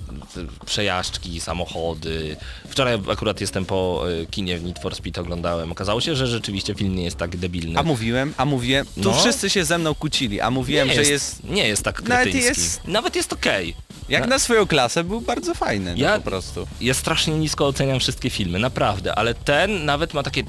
[0.66, 2.36] przejażdżki, samochody.
[2.68, 5.72] Wczoraj akurat jestem po y, kinie w Need for Speed oglądałem.
[5.72, 7.78] Okazało się, że rzeczywiście film nie jest tak debilny.
[7.78, 9.12] A mówiłem, a mówiłem, tu No.
[9.20, 12.22] wszyscy się ze mną kłócili, a mówiłem, nie że jest, jest, Nie jest tak Nawet
[12.22, 12.48] kretyński.
[12.48, 13.74] jest- Nawet jest okej.
[14.08, 16.66] jak na swoją klasę, był bardzo fajny, no Ja- po prostu.
[16.80, 20.42] Ja strasznie nisko oceniam wszystkie filmy, naprawdę, ale ten nawet ma takie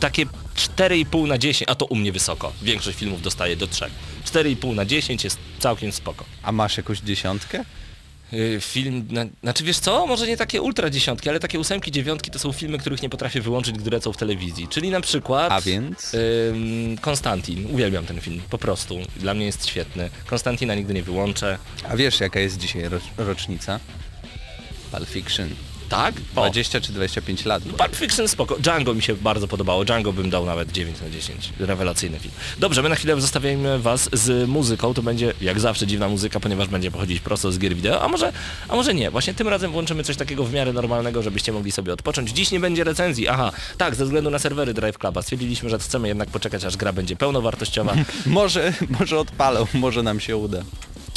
[0.00, 2.52] takie 4,5 na 10, a to u mnie wysoko.
[2.62, 3.84] Większość filmów dostaje do 3.
[4.24, 6.24] 4,5 na 10 jest całkiem spoko.
[6.42, 7.64] A masz jakąś dziesiątkę?
[8.32, 12.30] Yy, Film, na, znaczy wiesz co, może nie takie ultra dziesiątki, ale takie ósemki, dziewiątki
[12.30, 14.68] to są filmy, których nie potrafię wyłączyć, gdy lecą w telewizji.
[14.68, 15.52] Czyli na przykład...
[15.52, 16.14] A więc?
[16.14, 18.98] ym, Konstantin, uwielbiam ten film, po prostu.
[19.16, 20.10] Dla mnie jest świetny.
[20.26, 21.58] Konstantina nigdy nie wyłączę.
[21.88, 23.80] A wiesz jaka jest dzisiaj roc- rocznica?
[24.92, 25.48] Pulp Fiction.
[25.88, 26.14] Tak?
[26.36, 27.62] O, 20 czy 25 lat.
[27.62, 28.56] Pulp Fiction spoko.
[28.58, 29.84] Django mi się bardzo podobało.
[29.84, 31.52] Django bym dał nawet 9 na 10.
[31.58, 32.34] Rewelacyjny film.
[32.58, 34.94] Dobrze, my na chwilę zostawiamy was z muzyką.
[34.94, 38.02] To będzie jak zawsze dziwna muzyka, ponieważ będzie pochodzić prosto z gier wideo.
[38.02, 38.32] A może,
[38.68, 39.10] a może nie.
[39.10, 42.30] Właśnie tym razem włączymy coś takiego w miarę normalnego, żebyście mogli sobie odpocząć.
[42.30, 43.28] Dziś nie będzie recenzji.
[43.28, 45.22] Aha, tak, ze względu na serwery Drive Cluba.
[45.22, 47.94] Stwierdziliśmy, że chcemy jednak poczekać, aż gra będzie pełnowartościowa.
[48.26, 50.62] Może, może odpalą, może nam się uda.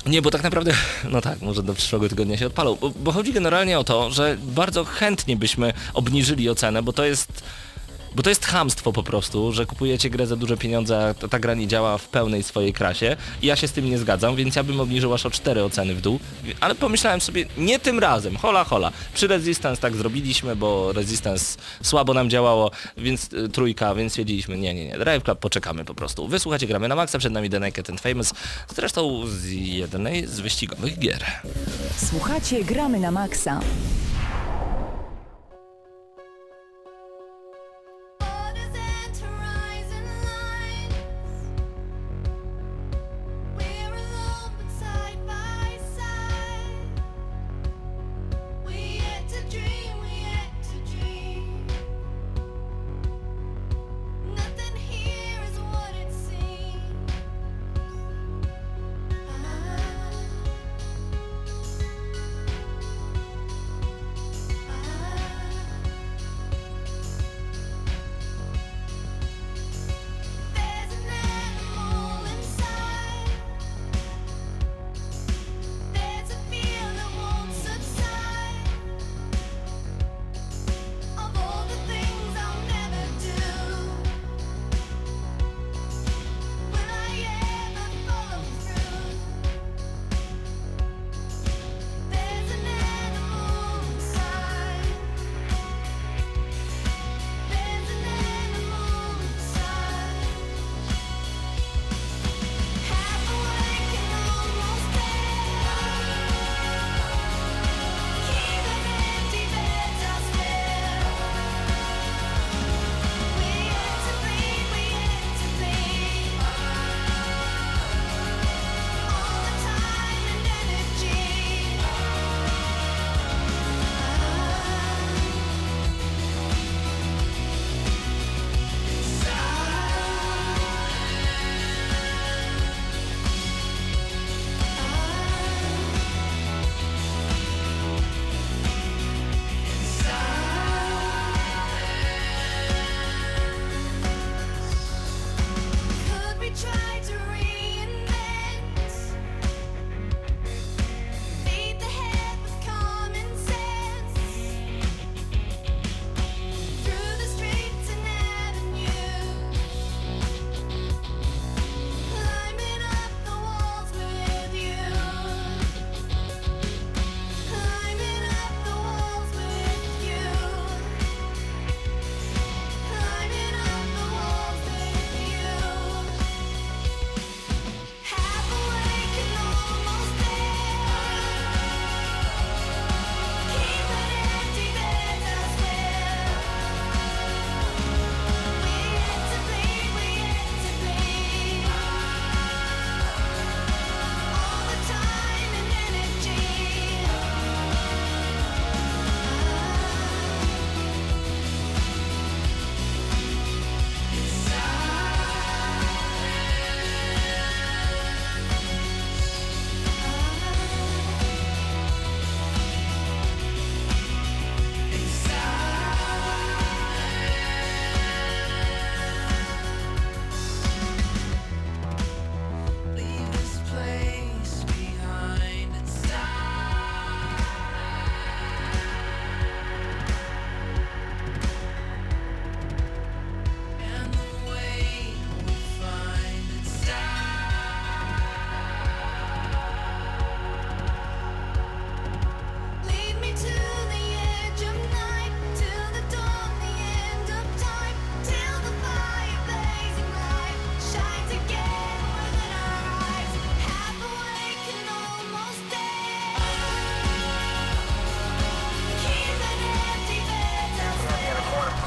[0.05, 0.71] Nie, bo tak naprawdę,
[1.11, 4.37] no tak, może do przyszłego tygodnia się odpalą, bo, bo chodzi generalnie o to, że
[4.41, 7.43] bardzo chętnie byśmy obniżyli ocenę, bo to jest,
[8.15, 11.39] bo to jest chamstwo po prostu, że kupujecie grę za duże pieniądze, a ta, ta
[11.39, 14.55] gra nie działa w pełnej swojej krasie i ja się z tym nie zgadzam, więc
[14.55, 16.19] ja bym obniżył aż o 4 oceny w dół,
[16.59, 22.13] ale pomyślałem sobie, nie tym razem, hola hola, przy Resistance tak zrobiliśmy, bo Resistance słabo
[22.13, 26.27] nam działało, więc y, trójka, więc stwierdziliśmy, nie, nie, nie, Drive Club poczekamy po prostu.
[26.27, 28.33] Wysłuchacie, gramy na maksa, przed nami The Naked and Famous,
[28.75, 31.25] zresztą z jednej z wyścigowych gier.
[31.97, 33.59] Słuchacie Gramy na Maxa.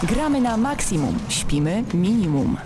[0.02, 2.56] Gramy na maksimum, śpimy minimum.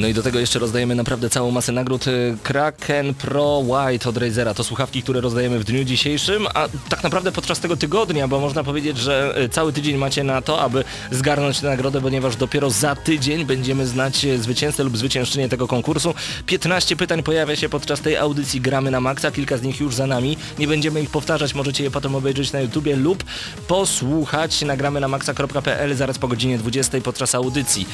[0.00, 4.16] No i do tego jeszcze rozdajemy naprawdę całą masę nagród y, Kraken Pro White od
[4.16, 4.54] Razera.
[4.54, 8.64] To słuchawki, które rozdajemy w dniu dzisiejszym, a tak naprawdę podczas tego tygodnia, bo można
[8.64, 12.96] powiedzieć, że y, cały tydzień macie na to, aby zgarnąć tę nagrodę, ponieważ dopiero za
[12.96, 16.14] tydzień będziemy znać y, zwycięzcę lub zwyciężczynię tego konkursu.
[16.46, 20.06] 15 pytań pojawia się podczas tej audycji Gramy na Maxa, kilka z nich już za
[20.06, 20.36] nami.
[20.58, 23.24] Nie będziemy ich powtarzać, możecie je potem obejrzeć na YouTubie lub
[23.68, 27.86] posłuchać na gramy na maxa.pl zaraz po godzinie 20 podczas audycji.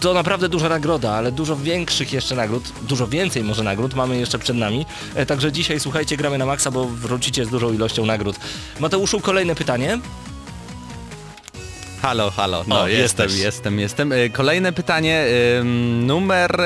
[0.00, 4.38] To naprawdę duża nagroda, ale dużo większych jeszcze nagród, dużo więcej może nagród mamy jeszcze
[4.38, 4.86] przed nami.
[5.14, 8.36] E, także dzisiaj słuchajcie, gramy na maksa, bo wrócicie z dużą ilością nagród.
[8.80, 9.98] Mateuszu, kolejne pytanie.
[12.02, 12.64] Halo, halo.
[12.66, 13.44] No O, jestem, jesteś.
[13.44, 14.12] jestem, jestem.
[14.12, 15.24] Y, Kolejne pytanie,
[15.60, 16.60] ym, numer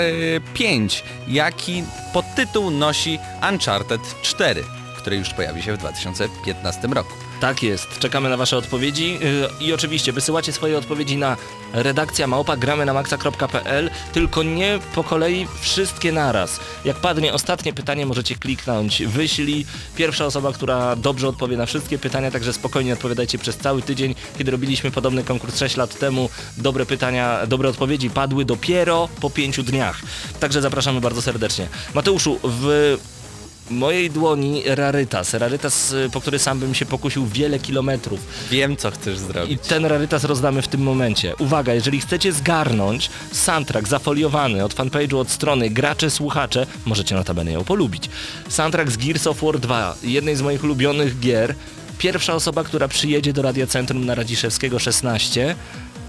[0.55, 1.05] 5.
[1.29, 3.19] Jaki podtytuł nosi
[3.53, 4.65] Uncharted 4,
[4.97, 7.13] który już pojawi się w 2015 roku?
[7.45, 11.37] Tak jest, czekamy na wasze odpowiedzi yy, i oczywiście wysyłacie swoje odpowiedzi na
[11.73, 16.61] redakcja małpa gramy na maxa.pl, tylko nie po kolei wszystkie naraz.
[16.85, 19.67] Jak padnie ostatnie pytanie, możecie kliknąć wyślij.
[19.97, 24.15] Pierwsza osoba, która dobrze odpowie na wszystkie pytania, także spokojnie odpowiadajcie przez cały tydzień.
[24.39, 29.63] Kiedy robiliśmy podobny konkurs 6 lat temu, dobre pytania, dobre odpowiedzi padły dopiero po pięciu
[29.63, 30.01] dniach.
[30.41, 31.69] Także zapraszamy bardzo serdecznie.
[31.95, 32.97] Mateuszu, w
[33.71, 35.35] mojej dłoni rarytas.
[35.35, 38.21] Rarytas, y, po który sam bym się pokusił wiele kilometrów.
[38.51, 39.63] Wiem, co chcesz I zrobić.
[39.69, 41.37] ten rarytas rozdamy w tym momencie.
[41.39, 47.65] Uwaga, jeżeli chcecie zgarnąć soundtrack zafoliowany od fanpage'u, od strony gracze, słuchacze, możecie notabene ją
[47.65, 48.11] polubić.
[48.49, 51.55] Soundtrack z Gears of War 2, jednej z moich ulubionych gier.
[51.99, 55.55] Pierwsza osoba, która przyjedzie do Radiocentrum na Radziszewskiego 16,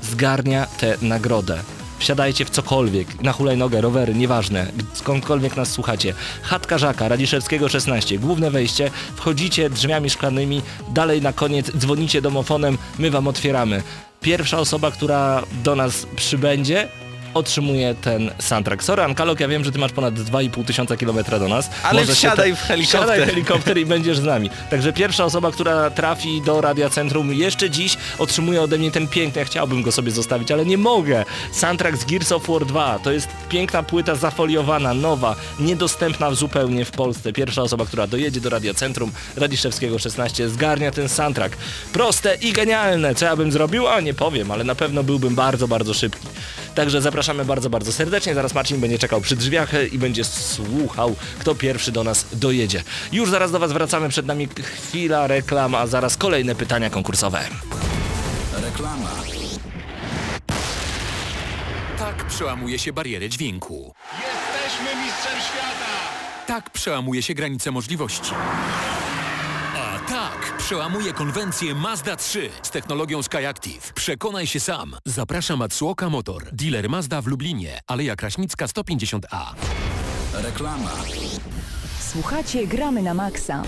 [0.03, 1.59] zgarnia tę nagrodę.
[1.99, 6.13] Wsiadajcie w cokolwiek, na hulajnogę, rowery, nieważne, skądkolwiek nas słuchacie.
[6.41, 10.61] Chatka Żaka, Radziszewskiego 16, główne wejście, wchodzicie drzwiami szklanymi,
[10.93, 13.83] dalej na koniec dzwonicie domofonem, my wam otwieramy.
[14.21, 16.87] Pierwsza osoba, która do nas przybędzie,
[17.35, 18.83] otrzymuje ten soundtrack.
[18.83, 21.69] Sorry Ankalok, ja wiem, że ty masz ponad 2,5 tysiąca kilometra do nas.
[21.83, 22.99] Ale Może się wsiadaj w helikopter.
[23.01, 24.49] Wsiadaj w helikopter i będziesz z nami.
[24.69, 29.39] Także pierwsza osoba, która trafi do Radia Centrum jeszcze dziś otrzymuje ode mnie ten piękny,
[29.39, 31.25] ja chciałbym go sobie zostawić, ale nie mogę.
[31.51, 32.99] Soundtrack z Gears of War 2.
[32.99, 37.33] To jest piękna płyta zafoliowana, nowa, niedostępna zupełnie w Polsce.
[37.33, 41.57] Pierwsza osoba, która dojedzie do Radia Centrum Radiszewskiego 16 zgarnia ten soundtrack.
[41.93, 43.15] Proste i genialne.
[43.15, 43.87] Co ja bym zrobił?
[43.87, 46.27] A nie powiem, ale na pewno byłbym bardzo, bardzo szybki.
[46.75, 48.35] Także zapraszamy bardzo, bardzo serdecznie.
[48.35, 52.83] Zaraz Marcin będzie czekał przy drzwiach i będzie słuchał, kto pierwszy do nas dojedzie.
[53.11, 54.09] Już zaraz do Was wracamy.
[54.09, 57.39] Przed nami chwila reklam, a zaraz kolejne pytania konkursowe.
[58.63, 59.11] Reklama.
[61.99, 63.93] Tak przełamuje się barierę dźwięku.
[64.13, 65.91] Jesteśmy mistrzem świata!
[66.47, 68.31] Tak przełamuje się granice możliwości.
[70.65, 73.93] Przełamuje konwencję Mazda 3 z technologią Skyactiv.
[73.93, 74.95] Przekonaj się sam.
[75.05, 79.45] Zaprasza Matsuoka Motor, dealer Mazda w Lublinie, Aleja Kraśnicka 150A.
[80.33, 80.91] Reklama.
[82.11, 83.63] Słuchacie Gramy na maksa.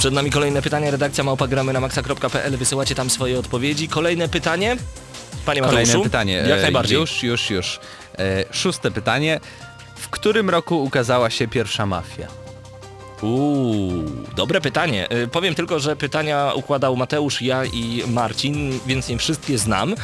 [0.00, 0.90] Przed nami kolejne pytanie.
[0.90, 2.56] Redakcja małpagramy na maxa.pl.
[2.56, 3.88] Wysyłacie tam swoje odpowiedzi.
[3.88, 4.76] Kolejne pytanie.
[5.46, 6.02] Panie Kolejne Mateuszu.
[6.04, 6.32] pytanie.
[6.48, 6.98] Jak E, najbardziej.
[6.98, 7.80] Już, już, już.
[8.18, 9.40] E, szóste pytanie.
[9.96, 12.26] W którym roku ukazała się pierwsza mafia?
[13.22, 14.04] Uuu,
[14.36, 15.08] dobre pytanie.
[15.12, 19.94] Y, powiem tylko, że pytania układał Mateusz, ja i Marcin, więc nie wszystkie znam.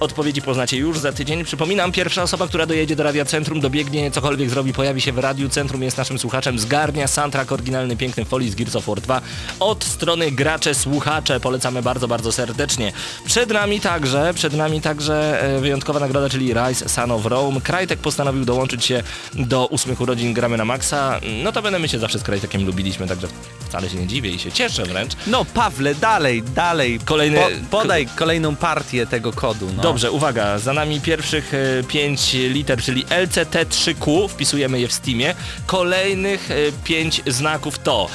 [0.00, 1.44] Odpowiedzi poznacie już za tydzień.
[1.44, 5.48] Przypominam, pierwsza osoba, która dojedzie do Radia Centrum, dobiegnie, cokolwiek zrobi, pojawi się w Radiu
[5.48, 9.20] Centrum, jest naszym słuchaczem, zgarnia soundtrack oryginalny, piękny folii z Gears of War 2
[9.60, 11.40] od strony gracze, słuchacze.
[11.40, 12.92] Polecamy bardzo, bardzo serdecznie.
[13.26, 17.60] Przed nami także, przed nami także e, wyjątkowa nagroda, czyli Rise Son of Rome.
[17.60, 19.02] Krajtek postanowił dołączyć się
[19.34, 21.20] do ósmych urodzin Gramy na Maxa.
[21.44, 23.28] No to będę my się zawsze z Krajtekiem lubiliśmy, także
[23.68, 25.12] wcale się nie dziwię i się cieszę wręcz.
[25.26, 27.00] No Pawle, dalej, dalej.
[27.04, 27.38] Kolejny-
[27.70, 29.68] Po, podaj kolejną partię tego kodu.
[29.76, 29.85] No.
[29.86, 31.52] Dobrze, uwaga, za nami pierwszych
[31.88, 35.34] 5 liter, czyli LCT3Q, wpisujemy je w Steamie.
[35.66, 36.48] Kolejnych
[36.84, 38.08] 5 znaków to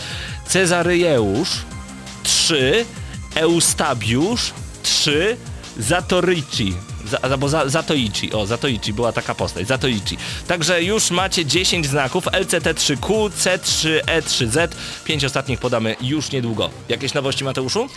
[0.47, 1.49] Cezaryjeusz
[2.23, 2.85] 3,
[3.35, 4.53] Eustabiusz
[4.83, 5.37] 3,
[5.77, 6.73] Zatorici.
[7.05, 10.17] Za, albo za, Zatoichi, o Zatoichi, była taka postać, Zatoichi.
[10.47, 14.67] Także już macie 10 znaków, LCT3Q, C3E3Z,
[15.05, 16.69] 5 ostatnich podamy już niedługo.
[16.89, 17.89] Jakieś nowości Mateuszu?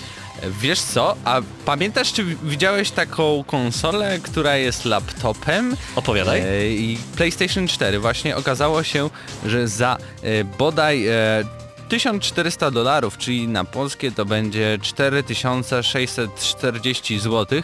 [0.61, 5.77] Wiesz co, a pamiętasz, czy widziałeś taką konsolę, która jest laptopem?
[5.97, 6.41] Opowiadaj.
[6.41, 9.11] E, I PlayStation 4 właśnie okazało się,
[9.47, 11.45] że za e, bodaj e,
[11.89, 17.63] 1400 dolarów, czyli na polskie to będzie 4640 zł, E,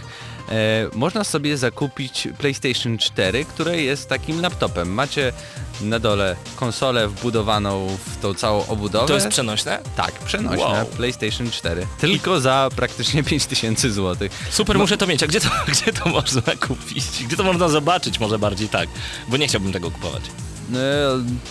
[0.94, 4.92] można sobie zakupić PlayStation 4, które jest takim laptopem.
[4.94, 5.32] Macie
[5.80, 9.06] na dole konsolę wbudowaną w tą całą obudowę.
[9.08, 9.78] To jest przenośne?
[9.96, 10.86] Tak, przenośne Wow.
[10.86, 11.86] PlayStation 4.
[12.00, 14.28] Tylko za praktycznie 5000 zł.
[14.50, 15.22] Super, muszę to mieć.
[15.22, 17.04] A gdzie to, gdzie to można kupić?
[17.26, 18.88] Gdzie to można zobaczyć może bardziej tak?
[19.28, 20.22] Bo nie chciałbym tego kupować.
[20.74, 20.76] E,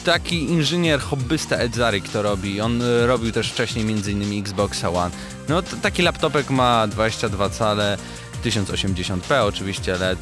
[0.05, 2.62] Taki inżynier, hobbysta Ed Zarik to robi.
[2.62, 4.39] On e, robił też wcześniej m.in.
[4.39, 5.12] Xboxa One.
[5.50, 7.97] No taki laptopek ma 22 cale,
[8.40, 10.19] 1080p oczywiście LED,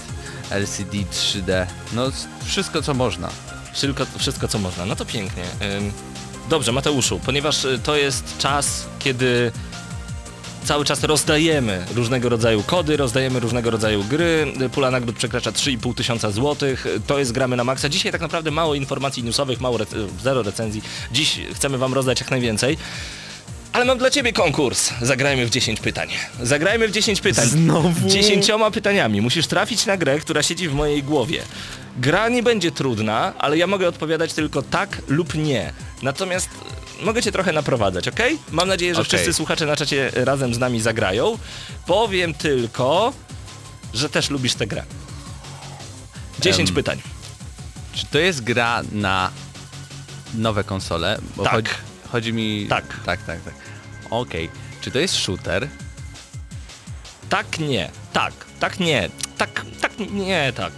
[0.50, 1.66] LCD 3D.
[1.94, 2.12] No
[2.46, 3.30] wszystko co można.
[3.74, 4.86] Wszystko, wszystko co można.
[4.86, 5.44] No to pięknie.
[6.50, 9.52] Dobrze, Mateuszu, ponieważ y, to jest czas, kiedy
[10.66, 14.54] cały czas rozdajemy różnego rodzaju kody, rozdajemy różnego rodzaju gry.
[14.62, 16.86] Y, Pula nagród przekracza 3,5 tysiąca złotych.
[16.86, 17.90] Y, To jest Gramy na Maxa.
[17.90, 20.82] Dzisiaj tak naprawdę mało informacji newsowych, mało rec- zero recenzji.
[21.12, 22.78] Dziś chcemy wam rozdać jak najwięcej.
[23.78, 24.94] Ale mam dla ciebie konkurs.
[25.02, 26.10] Zagrajmy w 10 pytań.
[26.42, 27.48] Zagrajmy w 10 pytań.
[27.48, 28.10] Znowu?
[28.10, 29.22] 10 pytaniami.
[29.22, 31.42] Musisz trafić na grę, która siedzi w mojej głowie.
[31.98, 35.74] Gra nie będzie trudna, ale ja mogę odpowiadać tylko tak lub nie.
[36.02, 36.50] Natomiast
[37.02, 38.20] e, mogę cię trochę naprowadzać, ok?
[38.52, 39.10] Mam nadzieję, że Okej.
[39.10, 41.38] wszyscy słuchacze na czacie razem z nami zagrają.
[41.86, 43.14] Powiem tylko,
[43.94, 44.84] że też lubisz tę grę.
[46.40, 47.02] 10 Em, pytań.
[47.94, 49.32] Czy to jest gra na
[50.34, 51.20] nowe konsole?
[51.36, 51.76] Bo Tak.
[52.12, 52.66] Chodzi, mi...
[52.70, 52.86] Tak.
[53.06, 53.54] Tak, tak, tak.
[54.10, 54.50] Okej.
[54.82, 55.68] Czy to jest shooter?
[57.30, 57.90] Tak, nie.
[58.14, 59.10] Tak, tak, nie.
[59.38, 60.74] Tak, tak, nie, tak.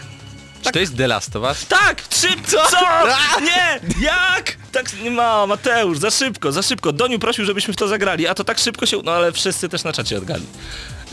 [0.62, 1.66] Czy to jest The Last of Us?
[1.66, 2.04] Tak!
[2.12, 2.52] Szybko!
[2.52, 2.78] Co?
[3.42, 3.80] Nie!
[4.02, 4.58] Jak?
[4.72, 6.92] Tak nie ma, Mateusz, za szybko, za szybko.
[6.92, 8.98] Doniu prosił, żebyśmy w to zagrali, a to tak szybko się...
[9.04, 10.46] No ale wszyscy też na czacie odgali.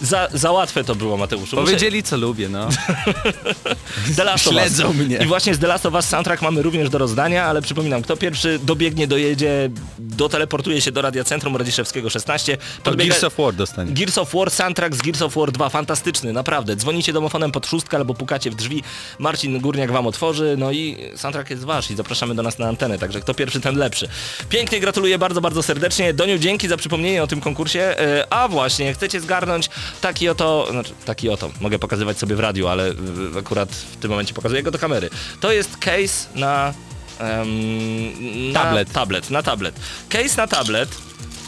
[0.03, 1.57] Za, za łatwe to było, Mateuszu.
[1.57, 2.69] Muszę- Powiedzieli co lubię, no.
[4.17, 4.63] The Last of Us.
[4.63, 5.17] Śledzą mnie.
[5.17, 8.17] I właśnie z The Last of Us soundtrack mamy również do rozdania, ale przypominam, kto
[8.17, 12.57] pierwszy dobiegnie, dojedzie, doteleportuje się do Radia Centrum Radziszewskiego 16.
[12.83, 13.93] To podbiega- Gears of War dostanie.
[13.93, 16.77] Gears of War, soundtrack z Gears of War 2, fantastyczny, naprawdę.
[16.77, 18.83] Dzwonicie domofonem pod szóstkę albo pukacie w drzwi,
[19.19, 22.99] Marcin Górniak wam otworzy, no i soundtrack jest wasz i zapraszamy do nas na antenę,
[22.99, 24.09] także kto pierwszy, ten lepszy.
[24.49, 26.15] Pięknie gratuluję bardzo, bardzo serdecznie.
[26.15, 27.81] Doniu, dzięki za przypomnienie o tym konkursie.
[28.01, 29.71] E, A właśnie, chcecie zgarnąć
[30.01, 32.95] taki oto, znaczy taki oto, mogę pokazywać sobie w radiu, ale y,
[33.39, 35.11] akurat w tym momencie pokazuję go do kamery.
[35.41, 36.75] To jest case na...
[37.19, 38.93] em, na Tablet.
[38.93, 39.81] tablet, na tablet.
[40.09, 40.89] Case na tablet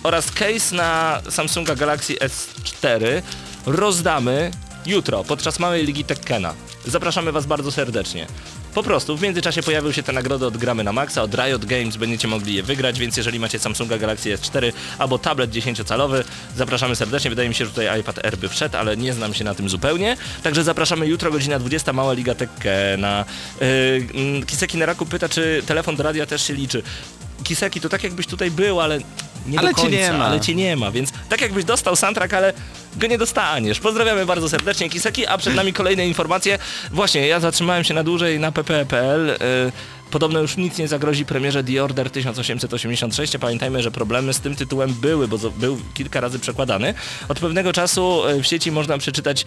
[0.03, 3.23] oraz case na Samsunga Galaxy S4
[3.67, 4.51] rozdamy
[4.87, 6.55] jutro podczas małej ligi Tekkena.
[6.87, 8.27] Zapraszamy Was bardzo serdecznie.
[8.75, 11.97] Po prostu w międzyczasie pojawiły się te nagrody od Gramy na Maxa, od Riot Games,
[11.97, 16.25] będziecie mogli je wygrać, więc jeżeli macie Samsunga Galaxy S4 albo tablet 10-calowy,
[16.57, 17.31] zapraszamy serdecznie.
[17.31, 19.69] Wydaje mi się, że tutaj iPad Air by wszedł, ale nie znam się na tym
[19.69, 20.17] zupełnie.
[20.43, 23.25] Także zapraszamy jutro, godzina 20, mała liga Tekkena.
[23.61, 23.67] Yy,
[24.15, 26.83] mm, Kiseki Neraku pyta, czy telefon do radia też się liczy.
[27.45, 28.99] Kiseki, to tak jakbyś tutaj był, ale
[29.47, 30.27] nie Ale do cię końca, nie ma.
[30.27, 32.53] ale cię nie ma, więc tak jakbyś dostał soundtrack, ale
[32.97, 33.81] go nie dostaniesz.
[33.81, 36.59] Pozdrawiamy bardzo serdecznie Kiseki, a przed nami kolejne informacje.
[36.93, 39.31] Właśnie, ja zatrzymałem się na dłużej na pp.pl.
[39.31, 39.37] y,
[40.11, 43.35] Podobno już nic nie zagrozi premierze The Order 1886.
[43.35, 46.95] a Pamiętajmy, że problemy z tym tytułem były, bo był kilka razy przekładany.
[47.29, 49.47] Od pewnego czasu y, w sieci można przeczytać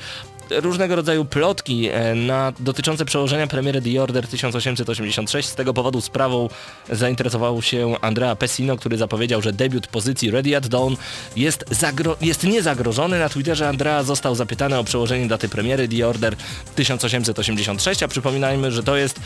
[0.51, 5.49] różnego rodzaju plotki e, na, dotyczące przełożenia premiery The Order 1886.
[5.49, 6.49] Z tego powodu sprawą
[6.89, 10.95] zainteresował się Andrea Pessino, który zapowiedział, że debiut pozycji Ready at Dawn
[11.35, 13.19] jest, zagro- jest niezagrożony.
[13.19, 16.35] Na Twitterze Andrea został zapytany o przełożenie daty premiery The Order
[16.75, 19.19] 1886, a przypominajmy, że to jest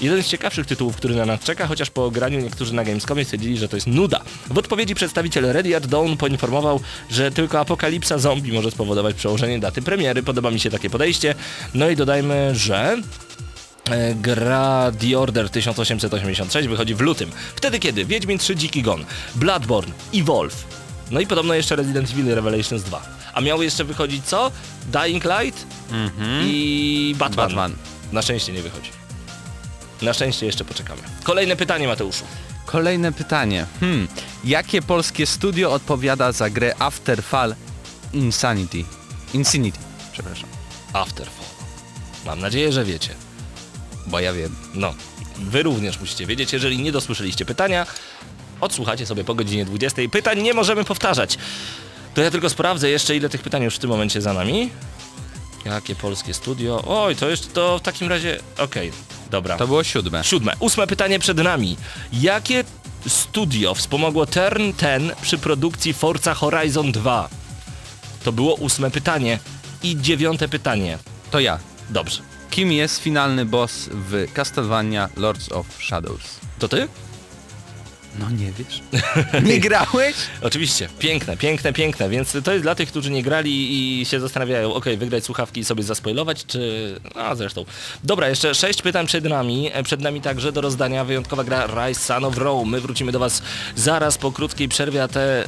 [0.00, 3.58] jeden z ciekawszych tytułów, który na nas czeka, chociaż po graniu niektórzy na Gamescomie stwierdzili,
[3.58, 4.20] że to jest nuda.
[4.50, 6.80] W odpowiedzi przedstawiciel Ready at Dawn poinformował,
[7.10, 10.22] że tylko apokalipsa zombie może spowodować przełożenie daty premiery.
[10.22, 11.34] Podoba mi się takie podejście.
[11.74, 12.96] No i dodajmy, że
[13.90, 17.30] e, gra The Order 1886 wychodzi w lutym.
[17.56, 20.64] Wtedy kiedy Wiedźmin 3 Dziki Gon, Bloodborne, Evolve,
[21.10, 23.02] no i podobno jeszcze Resident Evil Revelations 2.
[23.34, 24.50] A miało jeszcze wychodzić co?
[24.92, 25.66] Dying Light
[26.44, 27.46] i Batman.
[27.46, 27.72] Batman.
[28.12, 28.99] Na szczęście nie wychodzi.
[30.02, 31.02] Na szczęście jeszcze poczekamy.
[31.22, 32.24] Kolejne pytanie Mateuszu.
[32.66, 33.66] Kolejne pytanie.
[33.80, 34.08] Hmm.
[34.44, 37.54] Jakie polskie studio odpowiada za grę Afterfall
[38.12, 38.84] Insanity?
[39.34, 39.78] Insanity,
[40.12, 40.48] przepraszam.
[40.92, 41.46] Afterfall.
[42.26, 43.14] Mam nadzieję, że wiecie.
[44.06, 44.56] Bo ja wiem.
[44.74, 44.94] No,
[45.36, 47.86] wy również musicie wiedzieć, jeżeli nie dosłyszeliście pytania,
[48.60, 50.02] odsłuchacie sobie po godzinie 20.
[50.12, 51.38] Pytań nie możemy powtarzać.
[52.14, 54.70] To ja tylko sprawdzę jeszcze, ile tych pytań już w tym momencie za nami.
[55.64, 56.82] Jakie polskie studio?
[56.86, 58.40] Oj, to jeszcze to w takim razie...
[58.58, 58.92] Okej,
[59.30, 59.56] dobra.
[59.56, 60.24] To było siódme.
[60.24, 60.52] Siódme.
[60.58, 61.76] Ósme pytanie przed nami.
[62.12, 62.64] Jakie
[63.06, 67.28] studio wspomogło Turn 10 przy produkcji Forza Horizon 2?
[68.24, 69.38] To było ósme pytanie.
[69.82, 70.98] I dziewiąte pytanie.
[71.30, 71.58] To ja.
[71.90, 72.22] Dobrze.
[72.50, 76.40] Kim jest finalny boss w Castlevania Lords of Shadows?
[76.58, 76.88] To ty?
[78.18, 78.80] No nie wiesz?
[79.48, 80.14] Nie grałeś?
[80.42, 84.74] Oczywiście, piękne, piękne, piękne, więc to jest dla tych, którzy nie grali i się zastanawiają,
[84.74, 86.94] ok, wygrać słuchawki i sobie zaspoilować, czy...
[87.14, 87.64] A zresztą.
[88.04, 92.00] Dobra, jeszcze sześć pytań przed nami, E, przed nami także do rozdania wyjątkowa gra Rise
[92.00, 92.70] Son of Rome.
[92.70, 93.42] My wrócimy do Was
[93.76, 95.44] zaraz po krótkiej przerwie, a te,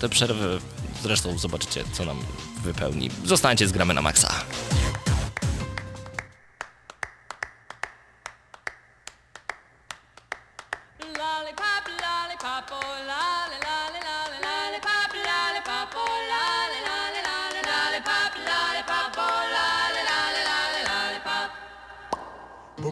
[0.00, 0.58] te przerwy
[1.02, 2.16] zresztą zobaczycie, co nam
[2.64, 3.10] wypełni.
[3.24, 4.44] Zostańcie z Gramy na Maxa.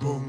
[0.01, 0.28] Lollipop,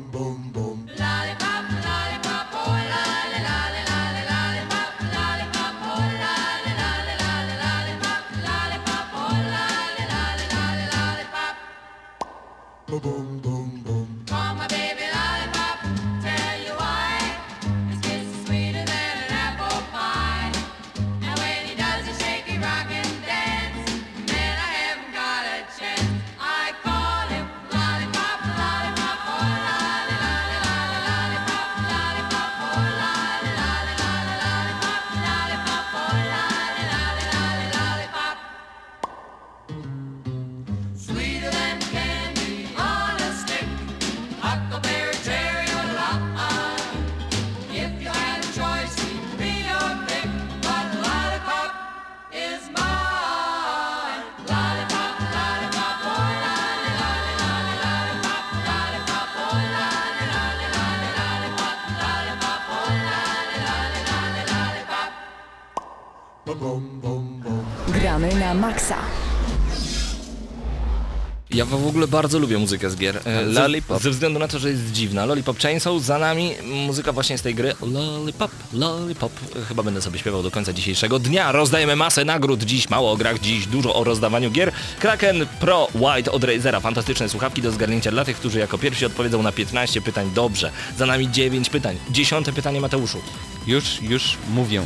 [71.59, 73.17] Ja w ogóle bardzo lubię muzykę z gier.
[73.17, 74.01] E, ze- Lollipop.
[74.03, 75.25] Ze względu na to, że jest dziwna.
[75.25, 76.51] Lollipop Chainsaw, za nami
[76.85, 77.75] muzyka właśnie z tej gry.
[77.81, 79.31] Lollipop, Lollipop.
[79.61, 81.51] E, Chyba będę sobie śpiewał do końca dzisiejszego dnia.
[81.51, 82.63] Rozdajemy masę nagród.
[82.63, 84.71] Dziś mało o grach, dziś dużo o rozdawaniu gier.
[84.99, 86.79] Kraken Pro White od Razera.
[86.79, 90.31] Fantastyczne słuchawki do zgarnięcia dla tych, którzy jako pierwsi odpowiedzą na 15 pytań.
[90.35, 90.71] Dobrze.
[90.97, 91.97] Za nami 9 pytań.
[92.11, 93.21] Dziesiąte pytanie Mateuszu.
[93.67, 94.83] Już, już mówię.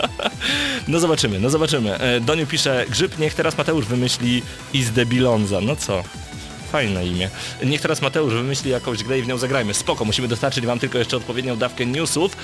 [0.88, 1.98] no zobaczymy, no zobaczymy.
[1.98, 4.42] E, Doniu pisze, Grzyb, niech teraz Mateusz wymyśli
[4.72, 5.60] Is Debilonza.
[5.60, 6.02] No co?
[6.72, 7.30] Fajne imię.
[7.64, 9.74] Niech teraz Mateusz wymyśli jakąś grę i w nią zagrajmy.
[9.74, 12.36] Spoko, musimy dostarczyć wam tylko jeszcze odpowiednią dawkę newsów.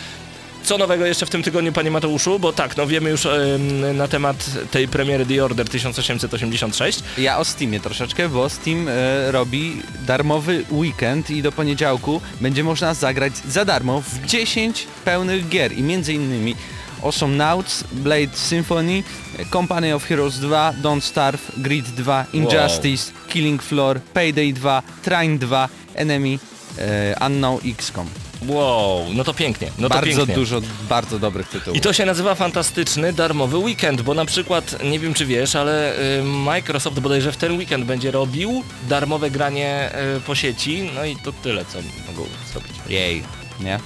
[0.64, 2.38] Co nowego jeszcze w tym tygodniu, panie Mateuszu?
[2.38, 7.02] Bo tak, no wiemy już em, na temat tej premiery The Order 1886.
[7.18, 12.94] Ja o Steamie troszeczkę, bo Steam e, robi darmowy weekend i do poniedziałku będzie można
[12.94, 16.56] zagrać za darmo w 10 pełnych gier i między innymi
[17.02, 19.02] Awesome Nauts, Blade Symphony,
[19.50, 25.68] Company of Heroes 2, Don't Starve, Grid 2, Injustice, Killing Floor, Payday 2, Train 2,
[25.94, 26.38] Enemy,
[26.78, 28.23] e, Unknown XCOM.
[28.46, 30.34] Wow, no to pięknie, no to bardzo pięknie.
[30.34, 31.78] dużo bardzo dobrych tytułów.
[31.78, 35.98] I to się nazywa fantastyczny darmowy weekend, bo na przykład, nie wiem czy wiesz, ale
[36.18, 41.16] y, Microsoft bodajże w ten weekend będzie robił darmowe granie y, po sieci, no i
[41.16, 41.78] to tyle, co
[42.12, 42.72] mogą zrobić.
[42.88, 43.22] Jej,
[43.60, 43.80] nie?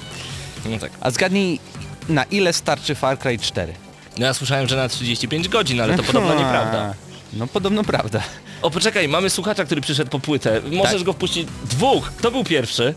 [0.66, 0.92] No tak.
[1.00, 1.61] A zgadnij,
[2.09, 3.74] na ile starczy Far Cry 4?
[4.18, 6.94] No ja słyszałem, że na 35 godzin, ale to podobno nieprawda.
[7.32, 8.22] No podobno prawda.
[8.62, 10.61] O, poczekaj, mamy słuchacza, który przyszedł po płytę.
[10.72, 11.02] Możesz Tak.
[11.02, 11.48] go wpuścić.
[11.64, 12.12] Dwóch!
[12.22, 12.94] To był pierwszy.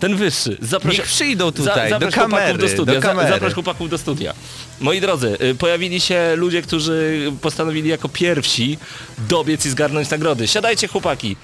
[0.00, 0.58] Ten wyższy.
[0.62, 0.98] Zaproś...
[0.98, 2.94] Niech przyjdą tutaj, do zaproś kamery, do studia.
[2.94, 3.28] do Za- kamery.
[3.28, 4.34] Zaproś chłopaków do studia.
[4.80, 8.78] Moi drodzy, y, pojawili się ludzie, którzy postanowili jako pierwsi
[9.18, 10.48] dobiec i zgarnąć nagrody.
[10.48, 11.36] Siadajcie chłopaki.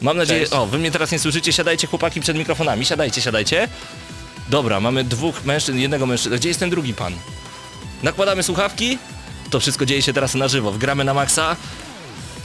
[0.00, 0.40] Mam nadzieję...
[0.40, 0.52] Cześć.
[0.52, 1.52] O, wy mnie teraz nie słyszycie.
[1.52, 2.84] Siadajcie chłopaki przed mikrofonami.
[2.84, 3.68] Siadajcie, siadajcie.
[4.48, 6.38] Dobra, mamy dwóch mężczyzn, jednego mężczyzny.
[6.38, 7.12] Gdzie jest ten drugi pan?
[8.02, 8.98] Nakładamy słuchawki.
[9.50, 10.72] To wszystko dzieje się teraz na żywo.
[10.72, 11.56] Wgramy na maksa.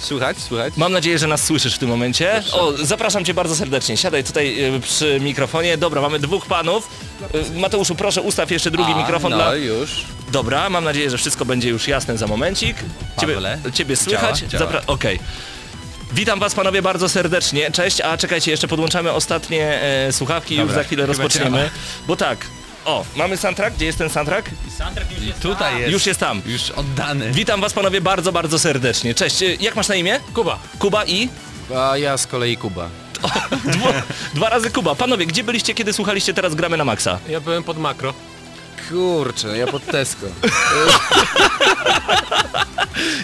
[0.02, 0.74] Słuchać, słuchać.
[0.78, 2.44] Mam nadzieję, że nas słyszysz w tym momencie.
[2.52, 3.98] O, zapraszam cię bardzo serdecznie.
[3.98, 5.78] Siadaj tutaj y, przy mikrofonie.
[5.78, 6.88] Dobra, mamy dwóch panów.
[7.56, 9.56] Y, Mateuszu, proszę ustaw jeszcze drugi A, mikrofon no dla...
[9.56, 10.06] już.
[10.32, 12.78] Dobra, mam nadzieję, że wszystko będzie już jasne za momencik.
[13.22, 13.58] Ciebie, Pawle?
[13.74, 14.40] ciebie słychać?
[14.40, 14.52] Działa?
[14.52, 14.72] Działa.
[14.72, 15.20] Zapra- Okej.
[16.14, 17.72] Witam was panowie bardzo serdecznie.
[17.72, 21.70] Cześć, a czekajcie, jeszcze podłączamy ostatnie e, słuchawki i już Dobra, za chwilę chyba rozpoczniemy.
[22.08, 22.46] Bo tak,
[22.86, 23.76] o, mamy soundtrack.
[23.76, 24.50] Gdzie jest ten soundtrack?
[25.22, 25.92] I tutaj jest.
[25.92, 26.42] Już jest tam.
[26.46, 27.32] Już oddany.
[27.32, 29.16] Witam was panowie bardzo, bardzo serdecznie.
[29.16, 30.20] Cześć, y, jak masz na imię?
[30.34, 30.60] Kuba.
[30.80, 31.30] Kuba i?
[31.76, 32.90] A ja z kolei Kuba.
[33.66, 33.94] Dwa,
[34.34, 34.96] dwa razy Kuba.
[34.96, 37.20] Panowie, gdzie byliście, kiedy słuchaliście teraz gramy na maksa?
[37.30, 38.14] Ja byłem pod makro.
[38.92, 40.26] Kurczę, ja pod Tesco.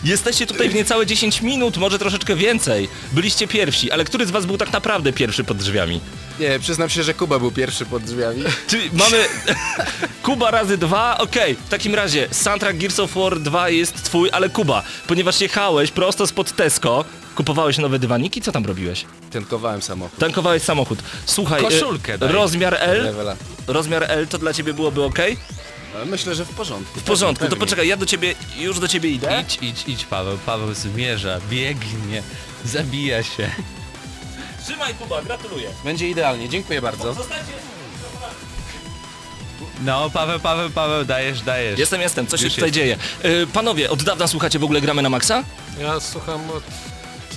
[0.03, 2.89] Jesteście tutaj w niecałe 10 minut, może troszeczkę więcej.
[3.11, 6.01] Byliście pierwsi, ale który z was był tak naprawdę pierwszy pod drzwiami?
[6.39, 8.43] Nie, przyznam się, że Kuba był pierwszy pod drzwiami.
[8.67, 9.25] Czyli mamy
[10.23, 11.55] Kuba razy dwa, okej.
[11.55, 16.27] W takim razie soundtrack Gears of War 2 jest twój, ale Kuba, ponieważ jechałeś prosto
[16.27, 17.05] spod Tesco,
[17.37, 19.05] kupowałeś nowe dywaniki, co tam robiłeś?
[19.31, 20.19] Tankowałem samochód.
[20.19, 20.99] Tankowałeś samochód.
[21.25, 22.31] Słuchaj, Koszulkę y, daj.
[22.31, 23.35] rozmiar L, Rewela.
[23.67, 25.19] rozmiar L to dla ciebie byłoby ok?
[25.95, 26.99] Ale myślę, że w porządku.
[26.99, 29.43] W porządku, to poczekaj, ja do ciebie, już do ciebie idę.
[29.43, 30.37] Idź, idź, idź Paweł.
[30.45, 32.23] Paweł zmierza, biegnie,
[32.65, 33.49] zabija się.
[34.65, 35.69] Trzymaj Kuba, gratuluję.
[35.83, 37.15] Będzie idealnie, dziękuję bardzo.
[39.85, 41.79] No, Paweł, Paweł, Paweł, dajesz, dajesz.
[41.79, 42.75] Jestem, jestem, co się Już tutaj jest.
[42.75, 42.97] dzieje?
[43.25, 45.43] Y, panowie, od dawna słuchacie w ogóle gramy na maksa?
[45.81, 46.63] Ja słucham od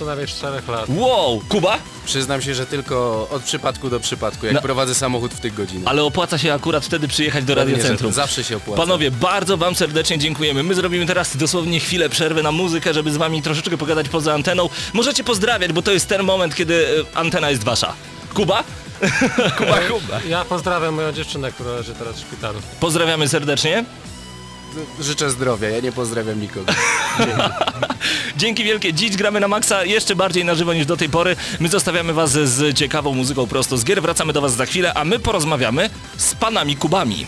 [0.01, 0.85] co najmniej 4 lat.
[0.89, 1.77] Wow, Kuba?
[2.05, 4.61] Przyznam się, że tylko od przypadku do przypadku, jak No.
[4.61, 5.87] prowadzę samochód w tych godzinach.
[5.87, 8.13] Ale opłaca się akurat wtedy przyjechać do Pewnie, że radiocentrum.
[8.13, 8.81] Zawsze się opłaca.
[8.81, 10.63] Panowie, bardzo wam serdecznie dziękujemy.
[10.63, 14.69] My zrobimy teraz dosłownie chwilę przerwy na muzykę, żeby z wami troszeczkę pogadać poza anteną.
[14.93, 17.93] Możecie pozdrawiać, bo to jest ten moment, kiedy e, antena jest wasza.
[18.33, 18.63] Kuba?
[19.57, 20.19] Kuba, Kuba.
[20.29, 22.59] Ja pozdrawiam moją dziewczynę, która leży teraz w szpitalu.
[22.79, 23.85] Pozdrawiamy serdecznie.
[24.99, 26.73] Życzę zdrowia, ja nie pozdrawiam nikogo.
[28.37, 28.93] Dzięki wielkie.
[28.93, 31.35] Dziś gramy na maksa jeszcze bardziej na żywo niż do tej pory.
[31.59, 34.01] My zostawiamy was z ciekawą muzyką prosto z gier.
[34.01, 37.25] Wracamy do was za chwilę, a my porozmawiamy z panami Kubami.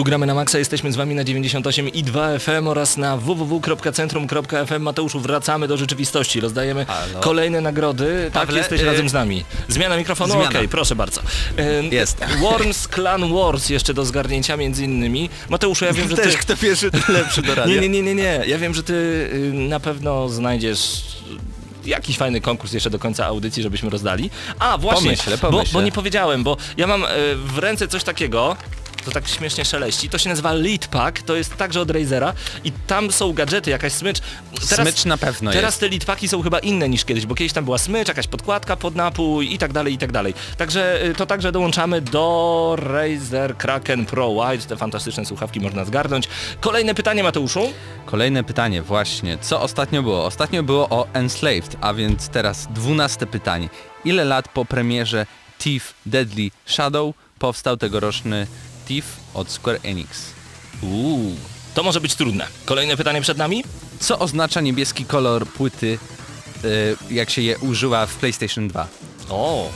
[0.00, 4.82] Tu gramy na maksa, jesteśmy z wami na 98 i 2 FM oraz na www.centrum.fm.
[4.82, 6.40] Mateuszu, wracamy do rzeczywistości.
[6.40, 7.20] Rozdajemy Halo.
[7.20, 8.30] kolejne nagrody.
[8.32, 9.44] Tak, Pawle, jesteś y- razem z nami.
[9.68, 10.34] Zmiana mikrofonu?
[10.34, 10.68] Okej, Zmiana.
[10.68, 11.20] proszę bardzo.
[11.80, 12.18] Ym, Jest.
[12.40, 15.30] Worms Clan Wars jeszcze do zgarnięcia między innymi.
[15.48, 16.22] Mateuszu, ja wiem, że ty...
[16.22, 17.74] Też kto pierwszy, lepszy do radia.
[17.80, 18.40] Nie, nie, nie, nie, nie.
[18.46, 18.92] Ja wiem, że ty
[19.34, 21.02] y, na pewno znajdziesz
[21.84, 24.30] jakiś fajny konkurs jeszcze do końca audycji, żebyśmy rozdali.
[24.58, 25.72] A, właśnie, Pomyślę, bo, pomyślę.
[25.72, 28.56] bo nie powiedziałem, bo ja mam y, w ręce coś takiego,
[29.00, 32.32] to tak śmiesznie szeleści, to się nazywa Lead Pack, to jest także od Razera
[32.64, 34.18] i tam są gadżety, jakaś smycz.
[34.60, 35.80] Smycz na pewno Teraz jest.
[35.80, 38.76] te Lead Packi są chyba inne niż kiedyś, bo kiedyś tam była smycz, jakaś podkładka
[38.76, 40.34] pod napój i tak dalej, i tak dalej.
[40.56, 46.28] Także y, to także dołączamy do Razer Kraken Pro White, te fantastyczne słuchawki można zgarnąć.
[46.60, 47.72] Kolejne pytanie Mateuszu.
[48.06, 49.38] Kolejne pytanie właśnie.
[49.38, 50.24] Co ostatnio było?
[50.24, 53.68] Ostatnio było o Enslaved, a więc teraz dwunaste pytanie.
[54.04, 55.26] Ile lat po premierze
[55.58, 58.46] Thief Deadly Shadow powstał tegoroczny
[59.34, 60.08] Od Square Enix?
[60.82, 61.36] Uuu,
[61.74, 62.46] to może być trudne.
[62.64, 63.64] Kolejne pytanie przed nami?
[64.00, 65.98] Co oznacza niebieski kolor płyty,
[66.64, 68.88] y, jak się je używa w PlayStation 2?
[69.28, 69.70] O,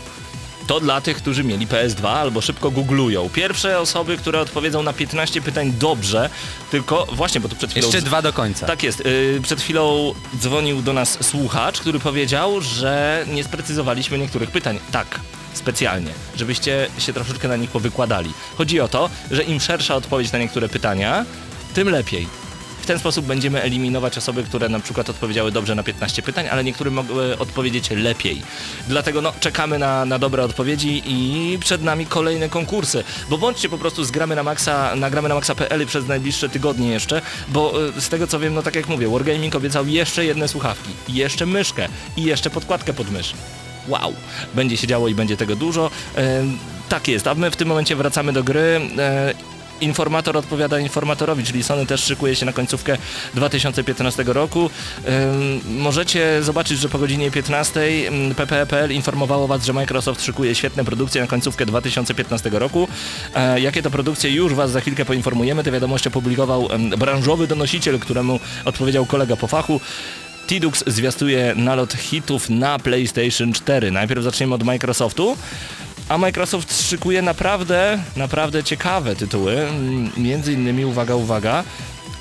[0.67, 3.31] to dla tych, którzy mieli PS2 albo szybko googlują.
[3.31, 6.31] Pierwsze osoby, które odpowiedzą na 15 pytań dobrze,
[6.71, 7.87] tylko właśnie, bo tu przed chwilą...
[7.87, 8.67] Jeszcze dwa do końca.
[8.67, 9.05] Tak jest.
[9.05, 14.79] Yy, przed chwilą dzwonił do nas słuchacz, który powiedział, że nie sprecyzowaliśmy niektórych pytań.
[14.93, 15.21] Tak,
[15.55, 18.33] specjalnie, żebyście się troszeczkę na nich powykładali.
[18.57, 21.25] Chodzi o to, że im szersza odpowiedź na niektóre pytania,
[21.75, 22.27] tym lepiej.
[22.85, 26.65] W ten sposób będziemy eliminować osoby, które na przykład odpowiedziały dobrze na 15 pytań, ale
[26.65, 28.43] niektóre mogły odpowiedzieć lepiej.
[28.89, 33.05] Dlatego no, czekamy na, na dobre odpowiedzi i przed nami kolejne konkursy.
[33.31, 36.89] Bo bądźcie po prostu z gramy na maxa, na gramy na maxa.pl przez najbliższe tygodnie
[36.89, 40.49] jeszcze, bo y, z tego co wiem, no tak jak mówię, Wargaming obiecał jeszcze jedne
[40.49, 43.35] słuchawki, jeszcze myszkę i jeszcze podkładkę pod mysz.
[43.89, 44.13] Wow,
[44.55, 45.91] będzie się działo i będzie tego dużo.
[46.89, 48.81] Tak jest, a my w tym momencie wracamy do gry.
[48.99, 49.35] E,
[49.81, 52.97] Informator odpowiada informatorowi, czyli Sony też szykuje się na końcówkę
[53.35, 54.71] 2015 roku.
[55.69, 61.21] Możecie zobaczyć, że po godzinie 15 ym, PPE.pl informowało Was, że Microsoft szykuje świetne produkcje
[61.21, 62.89] na końcówkę 2015 roku.
[63.35, 65.65] E, jakie to produkcje już Was za chwilkę poinformujemy.
[65.65, 66.69] Te wiadomości opublikował
[66.99, 69.81] branżowy donosiciel, któremu odpowiedział kolega po fachu.
[70.47, 73.91] Tidux zwiastuje nalot hitów na PlayStation 4.
[73.91, 75.37] Najpierw zaczniemy od Microsoftu.
[76.09, 79.67] A Microsoft szykuje naprawdę, naprawdę ciekawe tytuły.
[80.17, 81.65] Między innymi, uwaga, uwaga,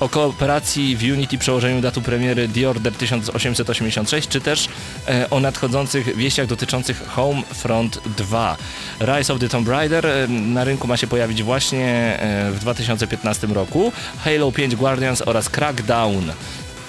[0.00, 4.68] o kooperacji w Unity przełożeniu datu premiery The Order 1886, czy też
[5.08, 8.56] e, o nadchodzących wieściach dotyczących Homefront 2.
[9.00, 13.46] Rise of the Tomb Raider e, na rynku ma się pojawić właśnie e, w 2015
[13.46, 13.92] roku.
[14.24, 16.32] Halo 5 Guardians oraz Crackdown.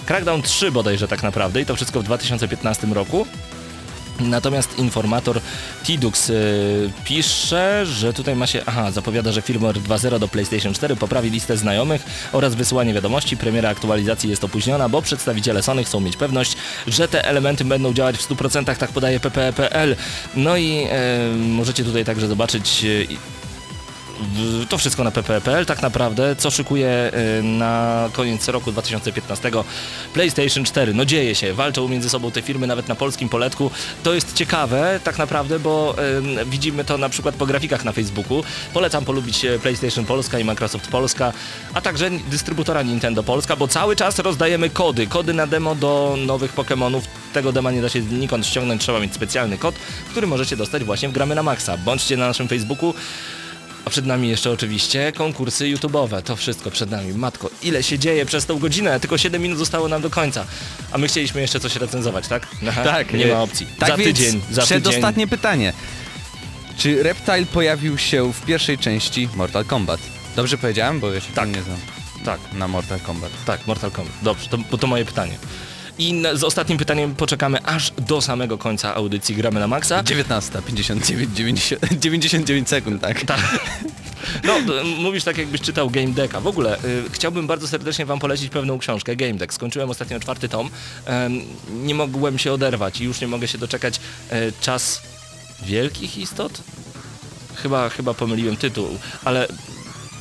[0.06, 3.28] Crackdown 3 bodajże tak naprawdę i to wszystko w 2015 roku.
[4.20, 5.40] Natomiast informator
[5.84, 10.96] Tidux y, pisze, że tutaj ma się, aha, zapowiada, że firmware 2.0 do PlayStation 4
[10.96, 13.38] poprawi listę znajomych oraz wysyłanie wiadomości.
[13.38, 16.56] Premiera aktualizacji jest opóźniona, bo przedstawiciele Sony chcą mieć pewność,
[16.88, 19.96] że te elementy będą działać w 100%, tak podaje PPE.pl.
[20.36, 23.45] No i e, możecie tutaj także zobaczyć w-
[24.70, 29.52] to wszystko na pp.pl tak naprawdę, co szykuje y, na koniec roku 2015
[30.14, 30.94] PlayStation 4.
[30.94, 33.72] No dzieje się, walczą między sobą te firmy nawet na polskim poletku.
[34.04, 35.96] To jest ciekawe tak naprawdę, bo
[36.46, 38.44] widzimy to na przykład po grafikach na Facebooku.
[38.74, 41.34] Polecam polubić e, PlayStation Polska i Microsoft Polska,
[41.74, 46.56] a także dystrybutora Nintendo Polska, bo cały czas rozdajemy kody, kody na demo do nowych
[46.56, 47.02] Pokémonów.
[47.34, 49.76] Tego dema nie da się nikąd ściągnąć, trzeba mieć specjalny kod,
[50.10, 51.78] który możecie dostać właśnie w Gramy na Maxa.
[51.78, 52.94] Bądźcie na naszym Facebooku,
[53.86, 56.22] a przed nami jeszcze oczywiście konkursy YouTube'owe.
[56.22, 57.14] To wszystko przed nami.
[57.14, 59.00] Matko, ile się dzieje przez tą godzinę?
[59.00, 60.46] Tylko 7 minut zostało nam do końca.
[60.92, 62.48] A my chcieliśmy jeszcze coś recenzować, tak?
[62.70, 63.68] Aha, Tak, Nie ma opcji.
[63.80, 64.82] Tak za więc tydzień, za tydzień.
[64.82, 65.74] Przedostatnie pytanie.
[66.78, 70.00] Czy Reptile pojawił się w pierwszej części Mortal Kombat?
[70.36, 71.22] Dobrze powiedziałem, bo Tak.
[71.36, 71.56] tak.
[71.56, 71.78] nie znam
[72.26, 73.32] Tak, na Mortal Kombat.
[73.46, 74.14] tak, Mortal Kombat.
[74.22, 75.38] Dobrze, to, bo to moje pytanie.
[75.98, 80.04] I na, z ostatnim pytaniem poczekamy aż do samego końca audycji Gramy na Maxa.
[80.04, 83.26] 19, 59, 90, 99 sekund, tak?
[83.26, 83.40] Tak.
[84.44, 84.54] No,
[84.98, 86.42] mówisz tak, jakbyś czytał Game Decka.
[86.42, 89.54] W ogóle y, chciałbym bardzo serdecznie Wam polecić pewną książkę, Game Deck.
[89.54, 90.70] Skończyłem ostatnio czwarty tom.
[91.06, 94.00] Em, nie mogłem się oderwać i już nie mogę się doczekać.
[94.30, 95.02] E, czas
[95.62, 96.62] wielkich istot?
[97.56, 98.90] Chyba, chyba pomyliłem tytuł,
[99.26, 99.48] ale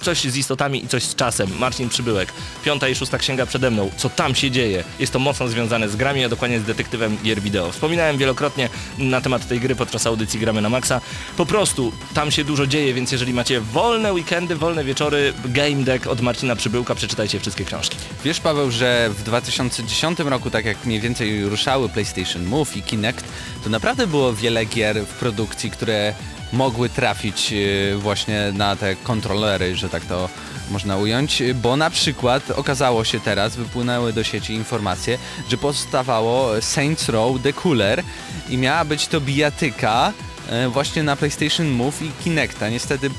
[0.04, 1.58] coś z istotami i coś z czasem.
[1.58, 2.32] Marcin Przybyłek.
[2.64, 3.90] Piąta i szósta księga przede mną.
[3.96, 4.84] Co tam się dzieje?
[4.98, 7.72] Jest to mocno związane z grami, a dokładnie z detektywem gier wideo.
[7.72, 11.00] Wspominałem wielokrotnie na temat tej gry podczas audycji Gramy na Maxa.
[11.36, 16.06] Po prostu tam się dużo dzieje, więc jeżeli macie wolne weekendy, wolne wieczory, Game Deck
[16.06, 17.96] od Marcina Przybyłka, przeczytajcie wszystkie książki.
[18.24, 23.24] Wiesz Paweł, że w 2010 roku, tak jak mniej więcej ruszały PlayStation Move i Kinect,
[23.64, 26.14] to naprawdę było wiele gier w produkcji, które
[26.54, 30.28] mogły trafić e, właśnie na te kontrolery, że tak to
[30.70, 35.18] można ująć, bo na przykład okazało się teraz, wypłynęły do sieci informacje,
[35.50, 38.02] że powstawało Saints Row The Cooler
[38.48, 40.12] i miała być to bijatyka
[40.48, 42.68] e, właśnie na PlayStation Move i Kinecta.
[42.68, 43.10] Niestety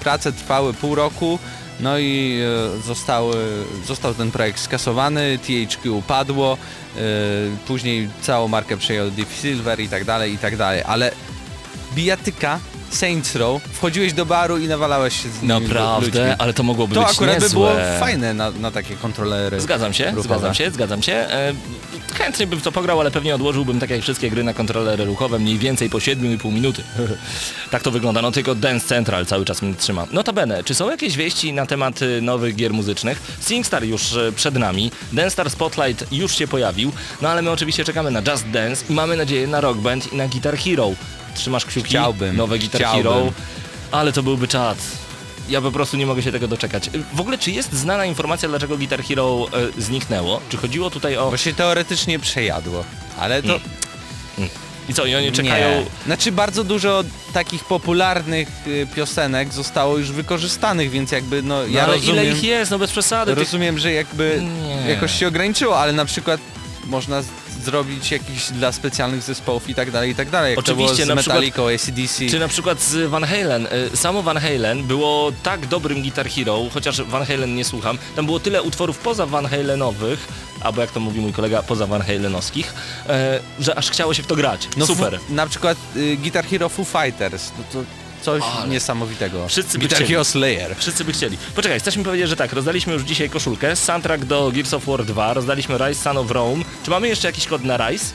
[0.00, 1.38] prace trwały pół roku,
[1.80, 2.40] no i
[2.76, 6.58] e, zostały, został ten projekt skasowany, THQ upadło,
[7.66, 11.12] później całą markę przejął Deep Silver i tak dalej, i tak dalej, ale
[11.94, 16.34] bijatyka Saints Row, wchodziłeś do baru i nawalałeś się z nimi Naprawdę, ludźmi.
[16.38, 17.48] ale to mogłoby To być akurat niezłe.
[17.48, 17.70] by było
[18.00, 19.60] fajne na, na takie kontrolery.
[19.60, 20.22] Zgadzam się, ruchowe.
[20.22, 21.12] zgadzam się, zgadzam się.
[21.12, 21.52] E,
[22.14, 25.58] chętnie bym to pograł, ale pewnie odłożyłbym tak jak wszystkie gry na kontrolery ruchowe mniej
[25.58, 26.82] więcej po 7,5 minuty.
[27.70, 30.06] tak to wygląda, no tylko Dance Central cały czas mnie trzyma.
[30.12, 33.20] Notabene, czy są jakieś wieści na temat y, nowych gier muzycznych?
[33.40, 36.92] SingStar już y, przed nami, Dance Star Spotlight już się pojawił,
[37.22, 40.16] no ale my oczywiście czekamy na Just Dance i mamy nadzieję na Rock Band i
[40.16, 40.90] na Guitar Hero.
[41.34, 41.88] Trzymasz kciuki?
[41.88, 43.02] Chciałbym, Nowe Guitar chciałbym.
[43.02, 43.32] Hero.
[43.90, 44.78] Ale to byłby czad.
[45.48, 46.90] Ja po prostu nie mogę się tego doczekać.
[47.12, 49.46] W ogóle, czy jest znana informacja, dlaczego Guitar Hero
[49.78, 50.40] e, zniknęło?
[50.48, 51.30] Czy chodziło tutaj o...
[51.30, 52.84] Bo się teoretycznie przejadło,
[53.18, 53.60] ale to...
[54.88, 55.80] I co, i oni czekają...
[55.80, 55.86] Nie.
[56.06, 61.84] Znaczy bardzo dużo takich popularnych y, piosenek zostało już wykorzystanych, więc jakby no No, ja
[61.84, 62.70] ale rozumiem, ile ich jest?
[62.70, 63.34] No bez przesady.
[63.34, 64.42] Rozumiem, że jakby
[64.84, 64.90] Nie.
[64.90, 66.40] jakoś się ograniczyło, ale na przykład
[66.86, 67.22] można
[67.64, 70.50] zrobić jakiś dla specjalnych zespołów i tak dalej, i tak dalej.
[70.50, 71.22] Jak Oczywiście, to było na
[71.78, 72.26] z ACDC.
[72.30, 73.66] Czy na przykład z Van Halen.
[73.66, 77.98] E, Samo Van Halen było tak dobrym Guitar Hero, chociaż Van Halen nie słucham.
[78.16, 80.28] Tam było tyle utworów poza Van Halenowych,
[80.60, 82.74] albo jak to mówi mój kolega, poza Van Halenowskich,
[83.08, 84.68] e, że aż chciało się w to grać.
[84.76, 85.20] No Super.
[85.30, 89.48] Na przykład y, Guitar Hero Foo Fighters, no to coś Ale- niesamowitego.
[89.48, 90.10] Wszyscy by Guitar chcieli.
[90.12, 90.76] Hero Slayer.
[90.76, 91.38] Wszyscy by chcieli.
[91.54, 95.04] Poczekaj, chcesz mi powiedzieć, że tak, rozdaliśmy już dzisiaj koszulkę, soundtrack do Gears of War
[95.04, 96.64] 2, rozdaliśmy Rise Son of Rome.
[96.84, 98.14] Czy mamy jeszcze jakiś kod na Rise?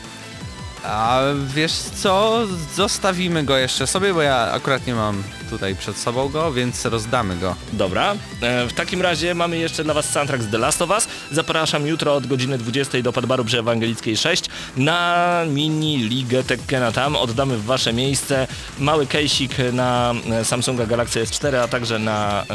[0.83, 1.19] A
[1.55, 2.39] wiesz co,
[2.75, 7.37] zostawimy go jeszcze sobie, bo ja akurat nie mam tutaj przed sobą go, więc rozdamy
[7.37, 7.55] go.
[7.73, 11.07] Dobra, e, w takim razie mamy jeszcze dla Was soundtrack z The Last of Us.
[11.31, 14.45] Zapraszam jutro od godziny 20 do Padbaru przy Ewangelickiej 6
[14.77, 17.15] na mini ligę Tekkena tam.
[17.15, 18.47] Oddamy w Wasze miejsce
[18.79, 22.45] mały kejsik na e, Samsunga Galaxy S4, a także na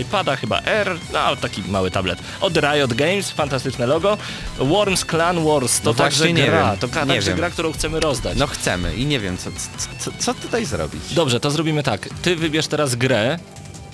[0.00, 2.18] iPada chyba R, no taki mały tablet.
[2.40, 4.18] Od Riot Games, fantastyczne logo.
[4.58, 8.38] Worms Clan Wars, to No także nie gra, wiem, to także gra, którą chcemy rozdać.
[8.38, 9.50] No chcemy i nie wiem co,
[9.98, 11.14] co, co tutaj zrobić.
[11.14, 12.08] Dobrze, to zrobimy tak.
[12.22, 13.38] Ty wybierz teraz grę.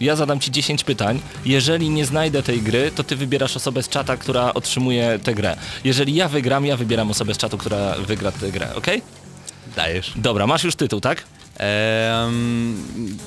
[0.00, 1.20] Ja zadam ci 10 pytań.
[1.44, 5.56] Jeżeli nie znajdę tej gry, to ty wybierasz osobę z czata, która otrzymuje tę grę.
[5.84, 8.86] Jeżeli ja wygram, ja wybieram osobę z czatu, która wygra tę grę, ok?
[9.76, 10.12] Dajesz.
[10.16, 11.24] Dobra, masz już tytuł, tak?
[11.58, 13.18] Ehm,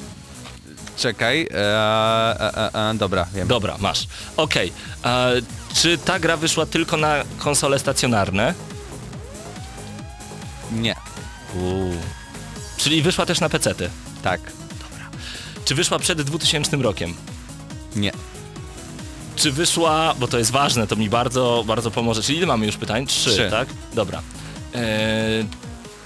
[0.98, 3.48] czekaj, e, e, e, e, dobra, wiem.
[3.48, 4.08] Dobra, masz.
[4.38, 4.72] Okej.
[5.04, 5.28] A
[5.74, 8.54] Czy ta gra wyszła tylko na konsole stacjonarne?
[10.72, 10.96] Nie,
[12.78, 13.90] Czyli wyszła też na PC-ty?
[14.24, 14.42] tak,
[15.68, 17.14] Czy wyszła przed 2000 rokiem?
[17.96, 18.12] nie.
[19.36, 22.24] Czy wyszła, bo to jest ważne, to mi bardzo, bardzo pomoże.
[22.24, 23.06] Czyli ile mamy już pytań?
[23.08, 23.48] Trzy, Trzy.
[23.52, 23.68] tak?
[23.94, 24.22] Dobra.
[24.74, 25.46] Eee,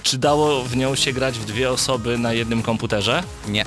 [0.02, 3.22] czy dało w nią się grać w dwie osoby na jednym komputerze?
[3.48, 3.64] Nie,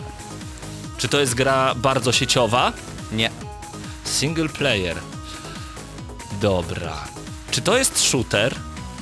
[0.98, 2.74] Czy to jest gra bardzo sieciowa?
[3.12, 3.30] nie,
[4.04, 4.98] Single player.
[6.42, 7.04] Dobra.
[7.52, 8.56] Czy to jest shooter?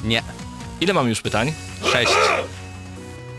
[0.03, 0.23] nie.
[0.81, 1.53] Ile mam już pytań?
[1.91, 2.11] Sześć.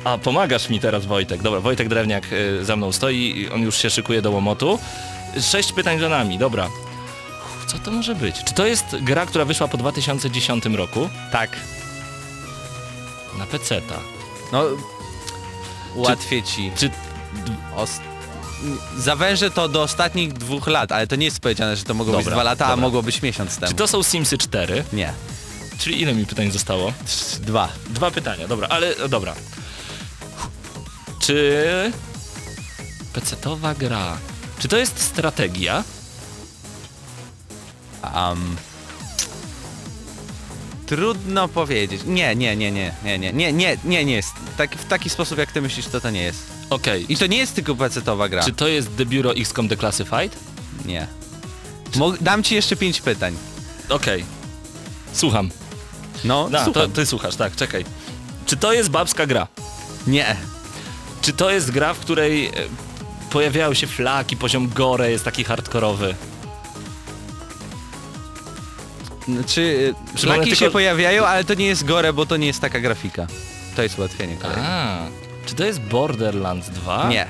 [0.05, 1.43] A, pomagasz mi teraz Wojtek.
[1.43, 4.79] Dobra, Wojtek Drewniak y, za mną stoi, on już się szykuje do łomotu.
[5.41, 6.67] Sześć pytań za nami, dobra.
[6.67, 8.37] Uff, Co to może być?
[8.45, 11.09] Czy to jest gra, która wyszła po 2010 roku?
[11.33, 11.51] Tak.
[13.39, 13.95] Na PC-ta.
[14.53, 14.63] No,
[15.95, 16.73] ułatwię ci.
[16.77, 16.91] Czy
[17.77, 18.01] Os-
[18.99, 22.25] Zawężę to do ostatnich dwóch lat, ale to nie jest powiedziane, że to mogło być
[22.25, 22.83] Dobra, dwa lata, a dobra.
[22.83, 23.73] mogło być miesiąc temu.
[23.73, 24.85] Czy to są Simsy 4?
[24.93, 25.13] Nie.
[25.79, 26.93] Czyli ile mi pytań zostało?
[27.41, 27.69] Dwa.
[27.91, 29.35] Dwa pytania, dobra, ale dobra.
[31.27, 31.93] Czy
[33.13, 34.19] PC-towa gra?
[34.59, 35.85] Czy to jest strategia?
[38.15, 38.57] Um,
[40.87, 42.03] trudno powiedzieć.
[42.07, 44.29] Nie, nie, nie, nie, nie, nie, nie, nie, nie, nie jest.
[44.57, 46.39] Tak, w taki sposób jak ty myślisz, to to nie jest.
[46.71, 47.13] Okej.
[47.13, 48.45] I to nie jest tylko pecetowa gra.
[48.45, 50.37] Czy to jest The Bureau XCOM Declassified?
[50.85, 51.07] Nie.
[51.97, 53.37] Mo- dam ci jeszcze pięć pytań.
[53.89, 54.25] Okej.
[55.13, 55.51] Słucham.
[56.25, 56.93] No, No, to słucham.
[56.93, 57.85] ty słuchasz, tak, czekaj.
[58.47, 59.47] Czy to jest babska gra?
[60.07, 60.37] Nie.
[61.25, 62.51] Czy to jest gra, w której e,
[63.31, 66.15] pojawiają się flaki, poziom gore jest taki hardkorowy?
[69.47, 72.37] Czy y, Czy szlaki one się tylko- pojawiają, ale to nie jest gore, bo to
[72.37, 73.27] nie jest taka grafika.
[73.77, 74.61] To jest ułatwienie kolegi.
[74.65, 74.99] A,
[75.47, 77.09] czy to jest Borderlands 2?
[77.09, 77.27] Nie.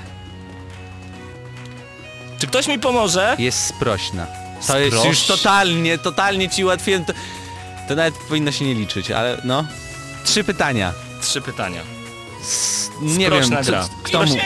[2.39, 3.37] Czy ktoś mi pomoże?
[3.39, 4.27] Jest sprośna.
[4.67, 7.05] To jest już totalnie, totalnie ci ułatwiłem.
[7.05, 7.13] To,
[7.89, 9.65] to nawet powinno się nie liczyć, ale no.
[10.25, 10.93] Trzy pytania.
[11.21, 11.81] Trzy pytania.
[13.01, 13.85] Nie Sprośna wiem, gra.
[13.85, 14.37] co, kto mu...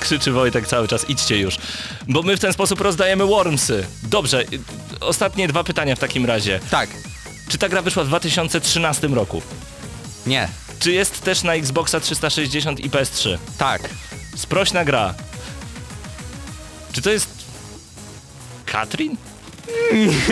[0.00, 1.56] Krzyczy Wojtek cały czas, idźcie już.
[2.08, 3.86] Bo my w ten sposób rozdajemy Wormsy.
[4.02, 4.46] Dobrze, y,
[5.00, 6.60] ostatnie dwa pytania w takim razie.
[6.70, 6.90] Tak,
[7.48, 9.42] Czy ta gra wyszła w 2013 roku?
[10.26, 10.48] nie,
[10.78, 13.38] Czy jest też na Xboxa 360 i PS3?
[13.58, 13.88] tak.
[14.36, 15.14] Sprośna gra.
[16.92, 17.28] Czy to jest...
[18.66, 19.16] Katrin?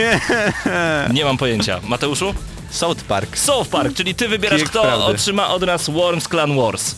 [1.14, 1.80] Nie mam pojęcia.
[1.84, 2.34] Mateuszu?
[2.72, 3.38] South Park.
[3.38, 5.04] South Park, czyli ty wybierasz, Kijek kto prawdy.
[5.04, 6.94] otrzyma od nas Worms Clan Wars.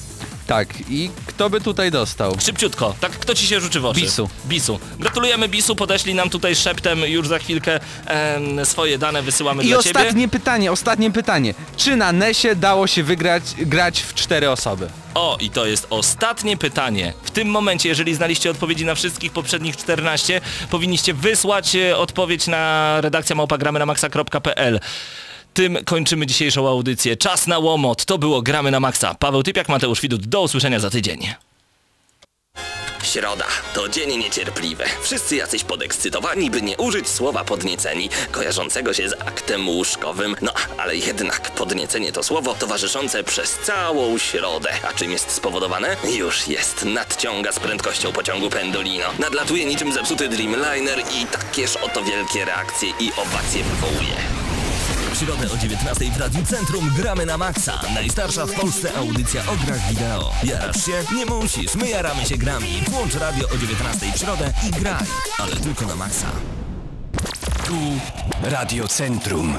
[0.47, 2.37] Tak, i kto by tutaj dostał?
[2.41, 4.01] Szybciutko, tak kto ci się rzuci w oczy?
[4.01, 4.29] Bisu.
[4.47, 4.79] Bisu.
[4.99, 9.79] Gratulujemy Bisu, podeślij nam tutaj szeptem już za chwilkę em, swoje dane wysyłamy I dla
[9.79, 10.29] ostatnie ciebie.
[10.29, 11.55] pytanie, ostatnie pytanie.
[11.77, 14.89] Czy na NESie dało się wygrać, grać w cztery osoby?
[15.15, 17.13] O, i to jest ostatnie pytanie.
[17.23, 22.97] W tym momencie, jeżeli znaliście odpowiedzi na wszystkich poprzednich 14, powinniście wysłać e, odpowiedź na
[23.01, 24.81] redakcja małpagramy na maxa.pl.
[25.55, 27.17] Tym kończymy dzisiejszą audycję.
[27.17, 28.05] Czas na łomot.
[28.05, 29.15] To było Gramy na Maxa.
[29.15, 30.27] Paweł Typiak, Mateusz Widut.
[30.27, 31.35] Do usłyszenia za tydzień.
[33.03, 33.45] Środa
[33.75, 34.85] to dzień niecierpliwy.
[35.03, 40.37] Wszyscy jacyś podekscytowani, by nie użyć słowa podnieceni, kojarzącego się z aktem łóżkowym.
[40.43, 44.71] No, ale jednak podniecenie to słowo towarzyszące przez całą środę.
[44.89, 45.97] A czym jest spowodowane?
[46.19, 46.85] Już jest.
[46.85, 49.07] Nadciąga z prędkością pociągu Pendolino.
[49.19, 54.44] Nadlatuje niczym zepsuty Dreamliner i takież oto wielkie reakcje i owacje wywołuje.
[55.15, 57.81] W środę o 19 w Radiu Centrum gramy na maksa.
[57.95, 60.33] Najstarsza w Polsce audycja o grach wideo.
[60.45, 60.93] Jarasz się?
[61.17, 62.83] Nie musisz, my jaramy się grami.
[62.89, 65.05] Włącz radio o 19 w środę i graj.
[65.39, 66.27] Ale tylko na maksa.
[67.67, 67.75] Tu
[68.43, 69.59] Radio Centrum.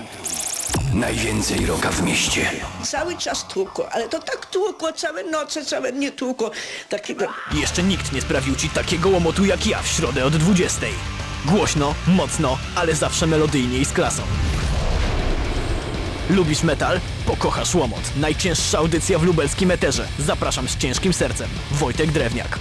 [0.94, 2.52] Najwięcej roka w mieście.
[2.84, 6.52] Cały czas tłukło, ale to tak tłukło, całe noce, całe dnie tłukło.
[6.90, 7.26] Takiego...
[7.54, 10.82] Jeszcze nikt nie sprawił ci takiego łomotu jak ja w środę od 20.
[11.46, 14.22] Głośno, mocno, ale zawsze melodyjnie i z klasą.
[16.30, 17.00] Lubisz metal?
[17.26, 18.12] Pokochasz łomot.
[18.18, 20.08] Najcięższa audycja w lubelskim eterze.
[20.20, 21.50] Zapraszam z ciężkim sercem.
[21.72, 22.60] Wojtek Drewniak.